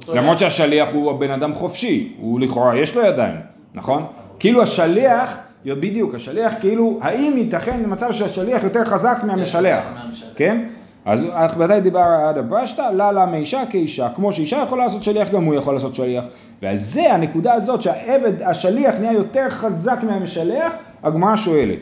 למרות 0.08 0.40
שהשליח 0.40 0.90
הוא 0.94 1.12
הבן 1.12 1.32
אדם 1.32 1.54
חופשי, 1.54 2.14
הוא 2.20 2.40
לכאורה 2.40 2.78
יש 2.78 2.96
לו 2.96 3.02
ידיים, 3.06 3.36
נכון? 3.74 4.06
כאילו 4.40 4.62
השליח, 4.62 5.40
בדיוק, 5.66 6.16
השליח 6.16 6.54
כאילו, 6.60 7.00
האם 7.02 7.34
ייתכן 7.38 7.84
מצב 7.88 8.12
שהשליח 8.12 8.64
יותר 8.64 8.86
חזק 8.86 9.18
מהמשלח. 9.24 9.94
כן? 10.36 10.66
אז 11.06 11.28
מתי 11.58 11.80
דיבר 11.82 12.00
עד 12.00 12.38
הפשטה? 12.38 12.92
לה 12.92 13.12
לה 13.12 13.26
מאישה 13.26 13.62
כאישה, 13.70 14.10
כמו 14.16 14.34
שאישה 14.34 14.64
יכולה 14.66 14.84
לעשות 14.84 15.04
שליח, 15.04 15.30
גם 15.30 15.44
הוא 15.44 15.56
יכול 15.56 15.74
לעשות 15.74 15.96
שליח. 15.96 16.24
ועל 16.62 16.78
זה 16.82 17.14
הנקודה 17.14 17.54
הזאת 17.54 17.82
שהעבד, 17.82 18.42
השליח 18.42 18.96
נהיה 19.00 19.14
יותר 19.14 19.50
חזק 19.50 20.00
מהמשלח, 20.04 20.74
הגמרא 21.04 21.36
שואלת. 21.36 21.80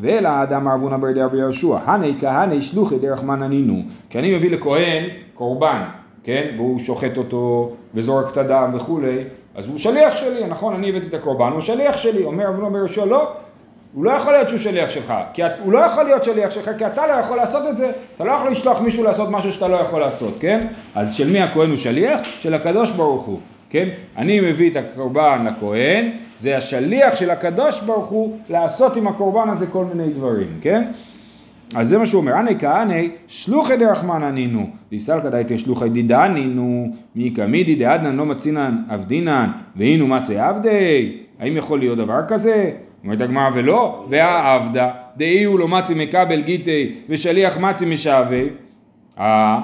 ואלא 0.00 0.28
האדם 0.28 0.68
ערבונה 0.68 0.98
ברדי 0.98 1.20
רבי 1.22 1.38
יהושע, 1.38 1.76
הני 1.84 2.12
כהני 2.20 2.62
שלוחי 2.62 2.98
דרך 2.98 3.22
מננינו. 3.22 3.82
כשאני 4.10 4.36
מביא 4.36 4.50
לכהן 4.50 5.04
קורבן, 5.34 5.82
כן, 6.24 6.46
והוא 6.56 6.78
שוחט 6.78 7.16
אותו 7.18 7.72
וזורק 7.94 8.32
את 8.32 8.36
הדם 8.36 8.70
וכולי, 8.74 9.18
אז 9.54 9.68
הוא 9.68 9.78
שליח 9.78 10.16
שלי, 10.16 10.46
נכון, 10.48 10.74
אני 10.74 10.88
הבאתי 10.88 11.06
את 11.06 11.14
הקורבן, 11.14 11.52
הוא 11.52 11.60
שליח 11.60 11.96
שלי. 11.96 12.24
אומר 12.24 12.48
אבונה 12.48 12.68
בר 12.70 12.78
יהושע, 12.78 13.04
לא, 13.04 13.32
הוא 13.94 14.04
לא 14.04 14.10
יכול 14.10 14.32
להיות 14.32 14.48
שהוא 14.48 14.60
שליח 14.60 14.90
שלך, 14.90 15.14
כי 15.32 15.46
את- 15.46 15.50
הוא 15.64 15.72
לא 15.72 15.78
יכול 15.78 16.04
להיות 16.04 16.24
שליח 16.24 16.50
שלך, 16.50 16.70
כי 16.78 16.86
אתה 16.86 17.06
לא 17.06 17.12
יכול 17.12 17.36
לעשות 17.36 17.62
את 17.70 17.76
זה, 17.76 17.90
אתה 18.16 18.24
לא 18.24 18.32
יכול 18.32 18.50
לשלוח 18.50 18.80
מישהו 18.80 19.04
לעשות 19.04 19.30
משהו 19.30 19.52
שאתה 19.52 19.68
לא 19.68 19.76
יכול 19.76 20.00
לעשות, 20.00 20.34
כן? 20.40 20.66
אז 20.94 21.14
של 21.14 21.32
מי 21.32 21.40
הכהן 21.40 21.68
הוא 21.68 21.76
שליח? 21.76 22.20
של 22.40 22.54
הקדוש 22.54 22.92
ברוך 22.92 23.24
הוא. 23.24 23.38
כן? 23.70 23.88
אני 24.16 24.40
מביא 24.40 24.70
את 24.70 24.76
הקורבן 24.76 25.46
לכהן, 25.46 26.10
זה 26.40 26.56
השליח 26.56 27.16
של 27.16 27.30
הקדוש 27.30 27.80
ברוך 27.80 28.06
הוא 28.06 28.38
לעשות 28.50 28.96
עם 28.96 29.08
הקורבן 29.08 29.48
הזה 29.48 29.66
כל 29.66 29.84
מיני 29.84 30.12
דברים, 30.12 30.58
כן? 30.60 30.84
אז 31.74 31.88
זה 31.88 31.98
מה 31.98 32.06
שהוא 32.06 32.20
אומר, 32.20 32.40
אני 32.40 32.58
כהני 32.58 33.10
שלוחי 33.26 33.76
דרחמנא 33.76 34.30
נינו, 34.30 34.70
דיסלקא 34.90 35.28
דייתא 35.28 35.56
שלוחי 35.56 35.88
דידנינו, 35.88 36.92
מי 37.14 37.30
קמידי 37.30 37.74
דעדנן 37.74 38.16
לא 38.16 38.26
מצינן 38.26 38.82
עבדינן, 38.88 39.50
והינו 39.76 40.06
מצי 40.06 40.38
עבדי, 40.38 41.12
האם 41.40 41.56
יכול 41.56 41.78
להיות 41.78 41.98
דבר 41.98 42.20
כזה? 42.28 42.70
אומרת 43.04 43.20
הגמרא 43.20 43.50
ולא, 43.54 44.06
והעבדה, 44.08 44.90
דאי 45.16 45.44
הוא 45.44 45.58
לא 45.58 45.68
מצי 45.68 45.94
מקבל 45.94 46.40
גיטי 46.40 46.92
ושליח 47.08 47.58
מצי 47.58 47.86
משעווה, 47.86 48.42
אה, 49.18 49.60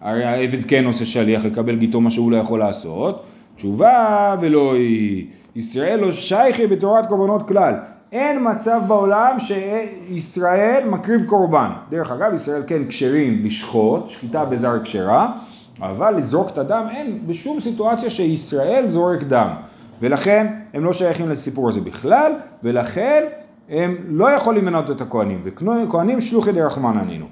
הרי 0.00 0.24
העבד 0.24 0.64
כן 0.64 0.84
עושה 0.84 1.04
שליח 1.04 1.44
לקבל 1.44 1.76
גיטו 1.76 2.00
מה 2.00 2.10
שהוא 2.10 2.32
לא 2.32 2.36
יכול 2.36 2.58
לעשות, 2.58 3.24
תשובה 3.56 4.36
ולא 4.40 4.74
היא, 4.74 5.26
ישראל 5.56 6.00
לא 6.00 6.12
שייכי 6.12 6.66
בתורת 6.66 7.06
קורבנות 7.06 7.48
כלל, 7.48 7.74
אין 8.12 8.50
מצב 8.50 8.80
בעולם 8.88 9.36
שישראל 9.38 10.88
מקריב 10.88 11.24
קורבן. 11.24 11.70
דרך 11.90 12.10
אגב, 12.10 12.34
ישראל 12.34 12.62
כן 12.66 12.82
כשרים 12.88 13.44
לשחוט, 13.44 14.08
שחיטה 14.08 14.44
בזר 14.44 14.82
כשרה, 14.84 15.32
אבל 15.80 16.16
לזרוק 16.16 16.50
את 16.50 16.58
הדם 16.58 16.86
אין 16.90 17.18
בשום 17.26 17.60
סיטואציה 17.60 18.10
שישראל 18.10 18.88
זורק 18.88 19.22
דם. 19.22 19.48
ולכן 20.00 20.46
הם 20.74 20.84
לא 20.84 20.92
שייכים 20.92 21.28
לסיפור 21.28 21.68
הזה 21.68 21.80
בכלל, 21.80 22.32
ולכן 22.64 23.24
הם 23.68 23.96
לא 24.08 24.30
יכולים 24.30 24.64
למנות 24.64 24.90
את 24.90 25.00
הכהנים, 25.00 25.40
וכהנים 25.44 26.20
שלוחי 26.20 26.52
דרחמנא 26.52 27.02
נינו. 27.02 27.26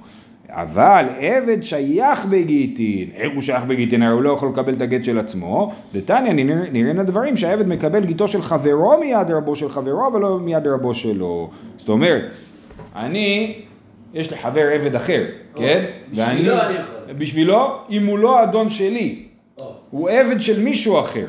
אבל 0.50 1.04
עבד 1.18 1.62
שייך 1.62 2.24
בגיטין, 2.24 3.08
איך 3.14 3.32
הוא 3.34 3.42
שייך 3.42 3.64
בגיטין? 3.64 4.02
הרי 4.02 4.12
הוא 4.12 4.22
לא 4.22 4.30
יכול 4.32 4.48
לקבל 4.48 4.72
את 4.72 4.82
הגט 4.82 5.04
של 5.04 5.18
עצמו. 5.18 5.72
דתניא 5.94 6.32
נראיין 6.72 6.98
הדברים 6.98 7.37
שהעבד 7.37 7.68
מקבל 7.68 8.04
גיטו 8.04 8.28
של 8.28 8.42
חברו 8.42 9.00
מיד 9.00 9.30
רבו 9.30 9.56
של 9.56 9.68
חברו 9.68 10.12
ולא 10.14 10.38
מיד 10.40 10.66
רבו 10.66 10.94
שלו. 10.94 11.50
זאת 11.76 11.88
אומרת, 11.88 12.22
אני, 12.96 13.61
יש 14.14 14.30
לי 14.30 14.37
חבר 14.37 14.61
עבד 14.74 14.94
אחר, 14.94 15.24
כן? 15.56 15.84
בשבילו 16.11 16.54
ואני- 16.56 16.66
אני 16.66 16.78
יכול. 16.78 17.12
בשבילו, 17.18 17.66
אם 17.90 18.06
הוא 18.06 18.18
לא 18.18 18.42
אדון 18.42 18.70
שלי, 18.70 19.22
או. 19.58 19.72
הוא 19.90 20.08
עבד 20.11 20.40
של 20.40 20.62
מישהו 20.62 21.00
אחר. 21.00 21.26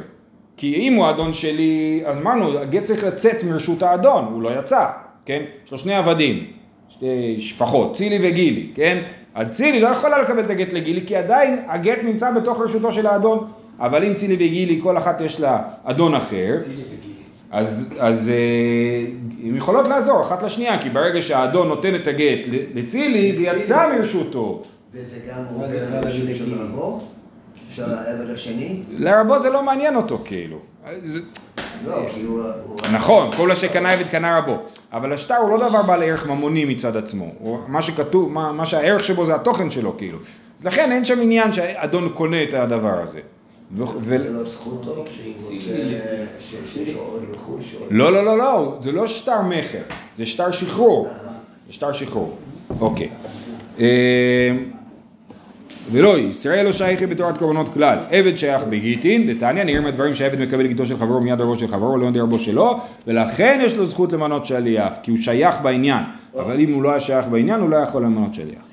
כי 0.58 0.76
אם 0.76 0.94
הוא 0.94 1.10
אדון 1.10 1.34
שלי, 1.34 2.02
אז 2.06 2.18
אמרנו, 2.18 2.58
הגט 2.60 2.84
צריך 2.84 3.04
לצאת 3.04 3.44
מרשות 3.44 3.84
האדון, 3.84 4.26
הוא 4.34 4.42
לא 4.42 4.60
יצא, 4.60 4.86
כן? 5.26 5.42
יש 5.66 5.72
לו 5.72 5.78
שני 5.78 5.94
עבדים, 5.96 6.44
שתי 6.90 7.36
שפחות, 7.40 7.96
צילי 7.96 8.30
וגילי, 8.30 8.70
כן? 8.76 9.02
אז 9.36 9.48
צילי 9.52 9.80
לא 9.80 9.88
יכולה 9.88 10.22
לקבל 10.22 10.44
את 10.44 10.50
הגט 10.50 10.74
לגילי, 10.74 11.04
כי 11.08 11.16
עדיין 11.16 11.60
הגט 11.68 11.98
נמצא 12.04 12.32
בתוך 12.32 12.60
רשותו 12.62 12.92
של 12.92 13.08
האדון. 13.08 13.48
אבל 13.80 14.04
אם 14.04 14.14
צילי 14.14 14.36
וגילי, 14.36 14.80
כל 14.84 14.98
אחת 14.98 15.22
יש 15.22 15.40
לה 15.40 15.62
אדון 15.84 16.16
אחר. 16.16 16.52
אז, 17.52 17.94
אז 18.00 18.30
אה, 18.30 19.06
הן 19.44 19.56
יכולות 19.56 19.88
לעזור 19.88 20.22
אחת 20.22 20.44
לשנייה, 20.44 20.82
כי 20.82 20.90
ברגע 20.90 21.22
שהאדון 21.22 21.68
נותן 21.68 21.96
את 21.96 22.08
הגט 22.08 22.40
ל- 22.52 22.80
לצילי, 22.80 23.34
זה 23.36 23.44
יצא 23.44 23.88
מרשותו. 23.98 24.62
וזה 24.94 25.16
גם 25.30 25.44
עובר 25.54 25.68
זה 25.70 25.98
על 25.98 26.12
של? 26.12 26.54
רבו, 26.62 27.00
של 27.76 27.84
העבד 27.84 28.30
השני. 28.30 28.84
לרבו 28.90 29.40
זה 29.40 29.50
לא 29.50 29.64
מעניין 29.64 29.96
אותו, 29.96 30.20
כאילו. 30.26 30.58
לא, 31.86 31.96
כי 32.14 32.22
הוא... 32.24 32.42
הוא- 32.66 32.78
נכון, 32.94 33.32
כל 33.38 33.52
השקנה 33.52 33.92
עבד 33.94 34.08
קנה 34.08 34.38
רבו, 34.38 34.58
אבל 34.94 35.14
השטר 35.14 35.36
הוא 35.38 35.50
לא 35.50 35.70
דבר 35.70 35.82
בעל 35.82 36.04
ערך 36.04 36.28
ממוני 36.28 36.66
מצד 36.66 36.98
עצמו, 36.98 37.26
הוא, 37.40 37.60
מה 37.68 37.82
שכתוב, 37.82 38.32
מה, 38.32 38.52
מה 38.52 38.66
שהערך 38.66 39.04
שבו 39.04 39.26
זה 39.26 39.36
התוכן 39.36 39.72
שלו 39.72 39.98
כאילו, 39.98 40.18
אז 40.60 40.66
לכן 40.66 40.92
אין 40.92 41.06
שם 41.06 41.22
עניין 41.22 41.52
שהאדון 41.52 42.10
קונה 42.14 42.44
את 42.44 42.54
הדבר 42.54 43.00
הזה. 43.04 43.20
ו- 43.78 43.84
ו- 44.00 44.18
לא 44.34 44.44
זכותו, 44.44 44.90
הוא 44.90 44.98
רוצה 44.98 45.08
ש- 46.40 46.56
שיש 46.74 46.94
לו 46.96 47.00
עוד 47.02 47.24
רכוש. 47.34 47.76
עוד- 47.80 47.88
לא, 47.92 48.12
לא, 48.14 48.26
לא, 48.26 48.38
לא, 48.38 48.78
זה 48.84 48.92
לא 48.92 49.08
שטר 49.08 49.42
מכר, 49.42 49.82
זה 50.18 50.26
שטר 50.26 50.52
שחרור, 50.52 51.08
זה 51.68 51.74
שטר 51.74 51.92
שחרור, 51.94 52.38
אוקיי. 52.80 53.10
ולא, 55.92 56.20
ישראל 56.20 56.66
לא 56.66 56.72
שייכי 56.72 57.06
בתורת 57.06 57.38
קורבנות 57.38 57.74
כלל, 57.74 57.98
עבד 58.10 58.38
שייך 58.38 58.64
בגיטין, 58.70 59.28
דתניא, 59.28 59.64
נראה 59.64 59.82
מהדברים 59.82 60.16
שהעבד 60.16 60.42
מקבל 60.42 60.68
גיטו 60.68 60.86
של 60.86 60.98
חברו 60.98 61.22
מיד 61.22 61.42
רבו 61.42 61.58
של 61.58 61.68
חברו, 61.68 61.98
לא 61.98 62.10
מיד 62.10 62.22
רבו 62.22 62.40
שלו, 62.40 62.80
ולכן 63.08 63.60
יש 63.64 63.78
לו 63.78 63.86
זכות 63.86 64.14
למנות 64.14 64.46
שליח, 64.46 64.94
כי 65.04 65.12
הוא 65.12 65.20
שייך 65.20 65.56
בעניין, 65.62 66.04
אבל 66.40 66.60
אם 66.60 66.74
הוא 66.74 66.84
לא 66.84 66.90
היה 66.90 67.00
שייך 67.00 67.28
בעניין, 67.28 67.62
הוא 67.62 67.70
לא 67.70 67.76
יכול 67.76 68.04
למנות 68.04 68.34
שליח. 68.34 68.66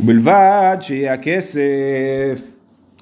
ובלבד 0.00 0.76
שיהיה 0.80 1.14
הכסף 1.14 2.49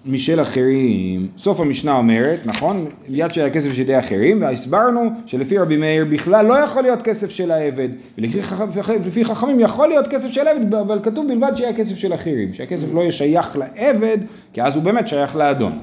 משל 0.09 0.43
אחרים. 0.43 1.29
סוף 1.37 1.61
המשנה 1.61 1.93
אומרת, 1.97 2.41
נכון? 2.45 2.87
יד 3.09 3.33
של 3.33 3.47
הכסף 3.47 3.73
של 3.73 3.81
ידי 3.81 3.99
אחרים, 3.99 4.43
והסברנו 4.43 5.11
שלפי 5.27 5.59
רבי 5.59 5.77
מאיר 5.77 6.05
בכלל 6.05 6.47
לא 6.47 6.55
יכול 6.55 6.83
להיות 6.83 7.03
כסף 7.03 7.31
של 7.31 7.51
העבד, 7.51 7.89
ולפי 8.19 9.25
חכמים 9.25 9.61
יכול 9.61 9.89
להיות 9.89 10.07
כסף 10.07 10.29
של 10.29 10.47
העבד, 10.47 10.75
אבל 10.75 11.01
כתוב 11.03 11.29
בלבד 11.29 11.53
שיהיה 11.55 11.77
כסף 11.77 11.97
של 11.97 12.15
אחרים, 12.15 12.55
שהכסף 12.55 12.87
לא 12.95 13.01
יהיה 13.01 13.13
שייך 13.13 13.57
לעבד, 13.59 14.19
כי 14.53 14.63
אז 14.63 14.77
הוא 14.77 14.85
באמת 14.85 15.09
שייך 15.09 15.37
לאדון. 15.37 15.79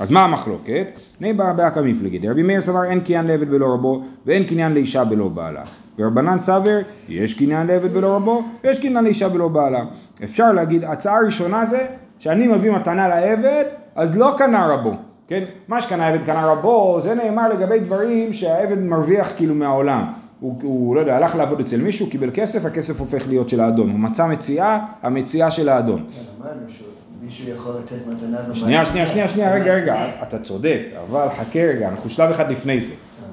אז 0.00 0.10
מה 0.10 0.24
המחלוקת? 0.24 0.86
הנה 1.20 1.32
בא 1.32 1.52
באקא 1.52 1.80
מפלגי, 1.80 2.28
רבי 2.28 2.42
מאיר 2.42 2.60
סבר 2.60 2.84
אין 2.84 3.00
קניין 3.00 3.26
לעבד 3.26 3.50
בלא 3.50 3.66
רבו, 3.66 4.02
ואין 4.26 4.44
קניין 4.44 4.72
לאישה 4.72 5.04
בלא 5.04 5.28
בעלה. 5.28 5.62
ורבנן 5.98 6.38
סבר, 6.38 6.78
יש 7.08 7.34
קניין 7.34 7.66
לעבד 7.66 7.94
בלא 7.94 8.16
רבו, 8.16 8.42
ויש 8.64 8.80
קניין 8.80 9.04
לאישה 9.04 9.28
בלא 9.28 9.48
בעלה. 9.48 9.84
אפשר 10.24 10.52
להגיד, 10.52 10.84
הצעה 10.84 11.18
ראשונה 11.26 11.64
זה, 11.64 11.86
שאני 12.20 12.46
מביא 12.46 12.70
מתנה 12.70 13.08
לעבד, 13.08 13.64
אז 13.94 14.18
לא 14.18 14.34
קנה 14.38 14.66
רבו, 14.66 14.92
כן? 15.28 15.44
מה 15.68 15.80
שקנה 15.80 16.08
עבד 16.08 16.24
קנה 16.24 16.46
רבו, 16.46 17.00
זה 17.00 17.14
נאמר 17.14 17.48
לגבי 17.48 17.78
דברים 17.78 18.32
שהעבד 18.32 18.78
מרוויח 18.78 19.32
כאילו 19.36 19.54
מהעולם. 19.54 20.12
הוא, 20.40 20.58
הוא 20.62 20.94
לא 20.96 21.00
יודע, 21.00 21.16
הלך 21.16 21.36
לעבוד 21.36 21.60
אצל 21.60 21.76
מישהו, 21.76 22.10
קיבל 22.10 22.30
כסף, 22.34 22.64
הכסף 22.64 23.00
הופך 23.00 23.28
להיות 23.28 23.48
של 23.48 23.60
האדון. 23.60 23.90
הוא 23.90 23.98
מצא 23.98 24.26
מציאה, 24.26 24.78
המציאה 25.02 25.50
של 25.50 25.68
האדון. 25.68 26.06
כן, 26.42 26.48
שמישהו 26.68 27.48
יכול 27.48 27.72
לתת 27.84 28.06
מתנה 28.06 28.38
בבית. 28.42 28.56
שנייה, 28.56 28.86
שנייה, 28.86 29.06
שנייה, 29.06 29.28
שנייה, 29.28 29.54
רגע, 29.54 29.74
רגע, 29.74 29.94
בבית. 29.94 30.14
אתה 30.28 30.38
צודק, 30.38 30.80
אבל 31.08 31.28
חכה 31.28 31.58
רגע, 31.58 31.88
אנחנו 31.88 32.10
שלב 32.10 32.30
אחד 32.30 32.50
לפני 32.50 32.80
זה, 32.80 32.92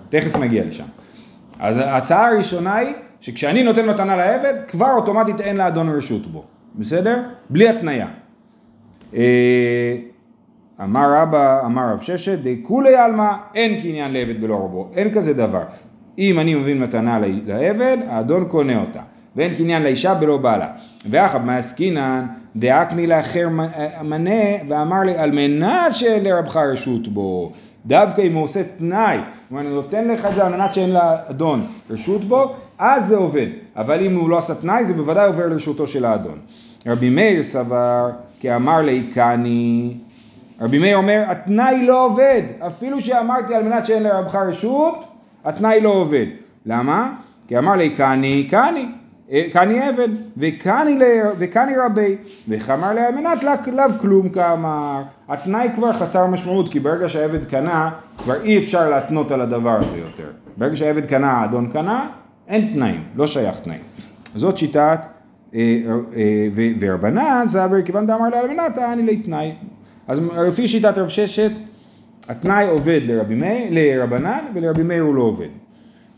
תכף 0.09 0.35
נגיע 0.35 0.65
לשם. 0.65 0.85
אז 1.59 1.77
ההצעה 1.77 2.27
הראשונה 2.27 2.75
היא, 2.75 2.93
שכשאני 3.19 3.63
נותן 3.63 3.89
מתנה 3.89 4.15
לעבד, 4.15 4.53
כבר 4.67 4.91
אוטומטית 4.93 5.41
אין 5.41 5.57
לאדון 5.57 5.89
רשות 5.89 6.27
בו, 6.27 6.43
בסדר? 6.75 7.21
בלי 7.49 7.69
התניה. 7.69 8.07
אה, 9.15 9.95
אמר 10.83 11.13
רבא, 11.13 11.65
אמר 11.65 11.93
רב 11.93 12.01
ששת, 12.01 12.39
דכולי 12.43 12.95
עלמא, 12.95 13.31
אין 13.55 13.81
קניין 13.81 14.13
לעבד 14.13 14.41
בלא 14.41 14.55
רבו, 14.55 14.89
אין 14.95 15.13
כזה 15.13 15.33
דבר. 15.33 15.63
אם 16.19 16.39
אני 16.39 16.55
מבין 16.55 16.79
מתנה 16.79 17.19
לעבד, 17.45 17.97
האדון 18.07 18.45
קונה 18.45 18.81
אותה. 18.81 19.01
ואין 19.35 19.55
קניין 19.55 19.83
לאישה 19.83 20.13
בלא 20.13 20.37
בעלה. 20.37 20.67
ואחב 21.09 21.45
מעסקינן, 21.45 22.25
דאקני 22.55 23.07
לאחר 23.07 23.47
אה, 23.59 24.03
מנה, 24.03 24.31
ואמר 24.69 24.99
לי, 24.99 25.17
על 25.17 25.31
מנת 25.31 25.95
שאין 25.95 26.23
לרבך 26.23 26.57
רשות 26.57 27.07
בו. 27.07 27.51
דווקא 27.85 28.21
אם 28.21 28.33
הוא 28.33 28.43
עושה 28.43 28.61
תנאי, 28.77 29.17
כלומר 29.49 29.61
אני 29.61 29.73
נותן 29.73 30.07
לך 30.07 30.25
את 30.25 30.35
זה 30.35 30.45
על 30.45 30.51
מנת 30.51 30.73
שאין 30.73 30.89
לאדון 30.89 31.65
רשות 31.89 32.23
בו, 32.23 32.55
אז 32.79 33.07
זה 33.07 33.15
עובד. 33.15 33.47
אבל 33.75 34.05
אם 34.05 34.15
הוא 34.15 34.29
לא 34.29 34.37
עשה 34.37 34.55
תנאי, 34.55 34.85
זה 34.85 34.93
בוודאי 34.93 35.27
עובר 35.27 35.47
לרשותו 35.47 35.87
של 35.87 36.05
האדון. 36.05 36.39
רבי 36.87 37.09
מאיר 37.09 37.43
סבר, 37.43 38.09
כי 38.39 38.55
אמר 38.55 38.81
ליקני, 38.81 39.93
רבי 40.61 40.79
מאיר 40.79 40.97
אומר, 40.97 41.23
התנאי 41.27 41.85
לא 41.85 42.05
עובד, 42.05 42.41
אפילו 42.67 43.01
שאמרתי 43.01 43.55
על 43.55 43.63
מנת 43.63 43.85
שאין 43.85 44.03
לרבך 44.03 44.35
רשות, 44.35 45.03
התנאי 45.45 45.81
לא 45.81 45.89
עובד. 45.89 46.25
למה? 46.65 47.13
כי 47.47 47.57
אמר 47.57 47.73
לי 47.73 47.89
קני, 47.89 48.47
קני, 48.51 48.85
אה, 49.31 49.43
קני 49.53 49.79
עבד, 49.87 50.07
וקני, 50.37 50.99
וקני 51.37 51.77
רבי, 51.85 52.17
ואמר 52.47 52.93
לי 52.93 53.01
על 53.01 53.15
מנת 53.15 53.43
לה- 53.43 53.55
לאו 53.73 53.99
כלום 54.01 54.29
כאמר. 54.29 55.01
התנאי 55.29 55.67
כבר 55.75 55.93
חסר 55.93 56.27
משמעות, 56.27 56.71
כי 56.71 56.79
ברגע 56.79 57.09
שהעבד 57.09 57.45
קנה, 57.49 57.89
כבר 58.17 58.41
אי 58.43 58.57
אפשר 58.57 58.89
להתנות 58.89 59.31
על 59.31 59.41
הדבר 59.41 59.75
הזה 59.77 59.97
יותר. 59.97 60.29
ברגע 60.57 60.75
שהעבד 60.75 61.05
קנה, 61.05 61.31
האדון 61.31 61.69
קנה, 61.73 62.09
אין 62.47 62.69
תנאים, 62.73 63.03
לא 63.15 63.27
שייך 63.27 63.59
תנאים. 63.59 63.81
זאת 64.35 64.57
שיטת 64.57 64.77
אה, 64.77 64.91
אה, 64.91 65.16
ורבנן 66.79 67.45
סבר 67.47 67.81
כיוון 67.81 68.07
דאמר 68.07 68.29
לה 68.29 68.39
על 68.39 68.47
מנת 68.47 68.77
אני 68.77 69.03
לי 69.03 69.17
תנאי. 69.17 69.51
אז 70.07 70.21
לפי 70.47 70.67
שיטת 70.67 70.97
רב 70.97 71.09
ששת, 71.09 71.51
התנאי 72.29 72.67
עובד 72.67 73.01
לרבי 73.03 73.39
לרבנן 73.69 74.39
ולרבי 74.53 74.83
מאיר 74.83 75.03
הוא 75.03 75.15
לא 75.15 75.21
עובד. 75.21 75.47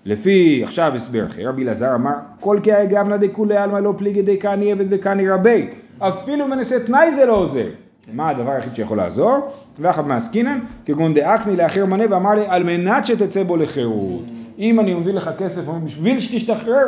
לפי, 0.06 0.62
עכשיו 0.64 0.96
הסבר 0.96 1.26
אחר, 1.26 1.50
רבי 1.50 1.64
אלעזר 1.64 1.96
אמר, 1.96 2.14
כל 2.40 2.60
כי 2.64 2.72
גבנא 2.90 3.18
דכולי 3.18 3.58
עלמא 3.58 3.78
לא 3.78 3.94
פליגי 3.98 4.22
דקני 4.22 4.72
עבד 4.72 4.86
וקני 4.90 5.30
רבי, 5.30 5.68
אפילו 6.00 6.48
מנסה 6.48 6.80
תנאי 6.86 7.12
זה 7.12 7.26
לא 7.26 7.34
עוזר. 7.34 7.68
מה 8.14 8.30
הדבר 8.30 8.52
היחיד 8.52 8.76
שיכול 8.76 8.98
לעזור? 8.98 9.38
ואחד 9.80 10.08
מעסקינן, 10.08 10.60
כגון 10.86 11.14
דאקני 11.14 11.56
לאחר 11.56 11.86
מנה 11.86 12.04
ואמר 12.10 12.32
לי, 12.32 12.48
על 12.48 12.64
מנת 12.64 13.06
שתצא 13.06 13.44
בו 13.44 13.58
לחירות. 13.58 14.24
אם 14.60 14.80
אני 14.80 14.94
מביא 14.94 15.14
לך 15.14 15.30
כסף 15.38 15.62
בשביל 15.84 16.20
שתשתחרר, 16.20 16.86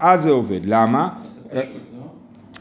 אז 0.00 0.22
זה 0.22 0.30
עובד. 0.30 0.60
למה? 0.64 1.08
פשוט, 1.50 1.62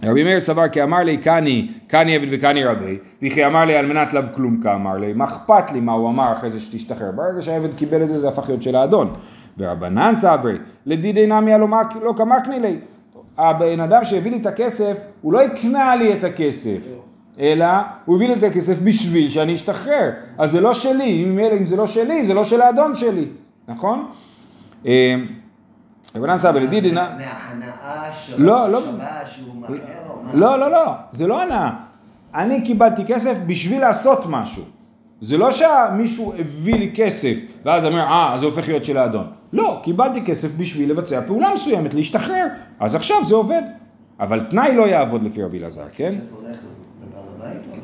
רבי 0.03 0.23
מאיר 0.23 0.39
סבר 0.39 0.67
כי 0.67 0.83
אמר 0.83 0.97
לי 0.97 1.17
קני, 1.17 1.71
קני 1.87 2.15
עבד 2.15 2.27
וקני 2.31 2.63
רבי, 2.63 2.97
וכי 3.21 3.45
אמר 3.45 3.65
לי 3.65 3.75
על 3.75 3.85
מנת 3.85 4.13
לאו 4.13 4.23
כלום 4.35 4.61
כאמר 4.61 4.97
לי, 4.97 5.13
מה 5.13 5.25
אכפת 5.25 5.71
לי 5.71 5.79
מה 5.79 5.91
הוא 5.91 6.09
אמר 6.09 6.33
אחרי 6.33 6.49
זה 6.49 6.59
שתשתחרר, 6.59 7.11
ברגע 7.11 7.41
שהעבד 7.41 7.73
קיבל 7.73 8.03
את 8.03 8.09
זה 8.09 8.17
זה 8.17 8.27
הפך 8.27 8.47
להיות 8.47 8.63
של 8.63 8.75
האדון. 8.75 9.13
ורבנן 9.57 10.15
סברי, 10.15 10.57
לדידי 10.85 11.27
נמי 11.27 11.53
הלא 11.53 11.67
לא 12.01 12.13
כמקני 12.17 12.59
לי, 12.59 12.77
הבן 13.37 13.79
אדם 13.79 14.03
שהביא 14.03 14.31
לי 14.31 14.37
את 14.37 14.45
הכסף, 14.45 14.97
הוא 15.21 15.33
לא 15.33 15.41
הקנה 15.41 15.95
לי 15.95 16.13
את 16.13 16.23
הכסף, 16.23 16.93
אלא 17.39 17.65
הוא 18.05 18.15
הביא 18.15 18.27
לי 18.27 18.33
את 18.33 18.43
הכסף 18.43 18.81
בשביל 18.81 19.29
שאני 19.29 19.55
אשתחרר, 19.55 20.09
אז 20.37 20.51
זה 20.51 20.61
לא 20.61 20.73
שלי, 20.73 21.25
אם 21.57 21.65
זה 21.65 21.75
לא 21.75 21.87
שלי, 21.87 22.25
זה 22.25 22.33
לא 22.33 22.43
של 22.43 22.61
האדון 22.61 22.95
שלי, 22.95 23.25
נכון? 23.67 24.07
רבנן 26.15 26.37
סברי, 26.37 26.61
לדידי 26.61 26.91
נמי... 26.91 26.99
מההנאה 26.99 28.11
של 28.25 28.43
לא, 28.43 28.69
לא. 28.69 28.77
המחשבה 28.77 29.19
שהוא 29.35 29.55
מקנה 29.55 29.75
או 30.09 30.23
מה? 30.23 30.31
לא, 30.33 30.59
לא, 30.59 30.71
לא, 30.71 30.91
זה 31.11 31.27
לא 31.27 31.41
הנאה. 31.41 31.71
אני 32.35 32.61
קיבלתי 32.61 33.05
כסף 33.05 33.37
בשביל 33.47 33.81
לעשות 33.81 34.25
משהו. 34.29 34.63
זה 35.21 35.37
לא 35.37 35.51
שמישהו 35.51 36.33
הביא 36.39 36.75
לי 36.75 36.91
כסף, 36.95 37.37
ואז 37.65 37.85
אומר, 37.85 38.01
אה, 38.01 38.33
אז 38.33 38.39
זה 38.39 38.45
הופך 38.45 38.67
להיות 38.67 38.83
של 38.83 38.97
האדון. 38.97 39.27
לא, 39.53 39.79
קיבלתי 39.83 40.21
כסף 40.21 40.49
בשביל 40.57 40.89
לבצע 40.89 41.21
פעולה 41.27 41.53
מסוימת, 41.55 41.93
להשתחרר. 41.93 42.45
אז 42.79 42.95
עכשיו 42.95 43.17
זה 43.25 43.35
עובד. 43.35 43.61
אבל 44.19 44.39
תנאי 44.49 44.75
לא 44.75 44.87
יעבוד 44.87 45.23
לפי 45.23 45.43
רבי 45.43 45.59
אלעזר, 45.59 45.83
כן? 45.93 46.15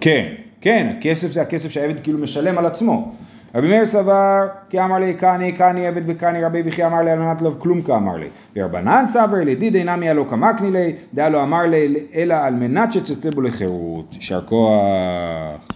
כן, 0.02 0.34
כן, 0.62 0.96
הכסף 0.98 1.32
זה 1.32 1.41
הכסף 1.41 1.72
שהעבד 1.72 2.00
כאילו 2.00 2.20
משלם 2.20 2.58
על 2.58 2.65
עצמו. 2.65 3.15
רבי 3.56 3.68
מאיר 3.68 3.86
סבר, 3.86 4.48
כי 4.70 4.84
אמר 4.84 5.00
לי 5.00 5.14
קני, 5.14 5.52
קני 5.52 5.88
עבד 5.88 6.02
וקני 6.06 6.44
רבי 6.44 6.62
וכי 6.66 6.86
אמר 6.86 7.02
לי 7.02 7.12
על 7.12 7.20
מנת 7.20 7.42
לב 7.42 7.56
כלום 7.60 7.82
כאמר 7.82 8.18
לי. 8.18 8.28
ורבנן 8.56 9.04
סבר, 9.06 9.38
לדידי 9.46 9.84
נמי 9.84 10.10
הלא 10.10 10.26
כמקני 10.30 10.72
לי, 10.72 10.96
דעה 11.14 11.30
לא 11.30 11.44
אמר 11.44 11.62
לי, 11.62 11.96
אלא 12.16 12.34
על 12.34 12.54
מנת 12.54 12.94
שתצא 12.94 13.30
בו 13.30 13.42
לחירות. 13.42 14.06
יישר 14.14 14.42
כוח. 14.42 15.70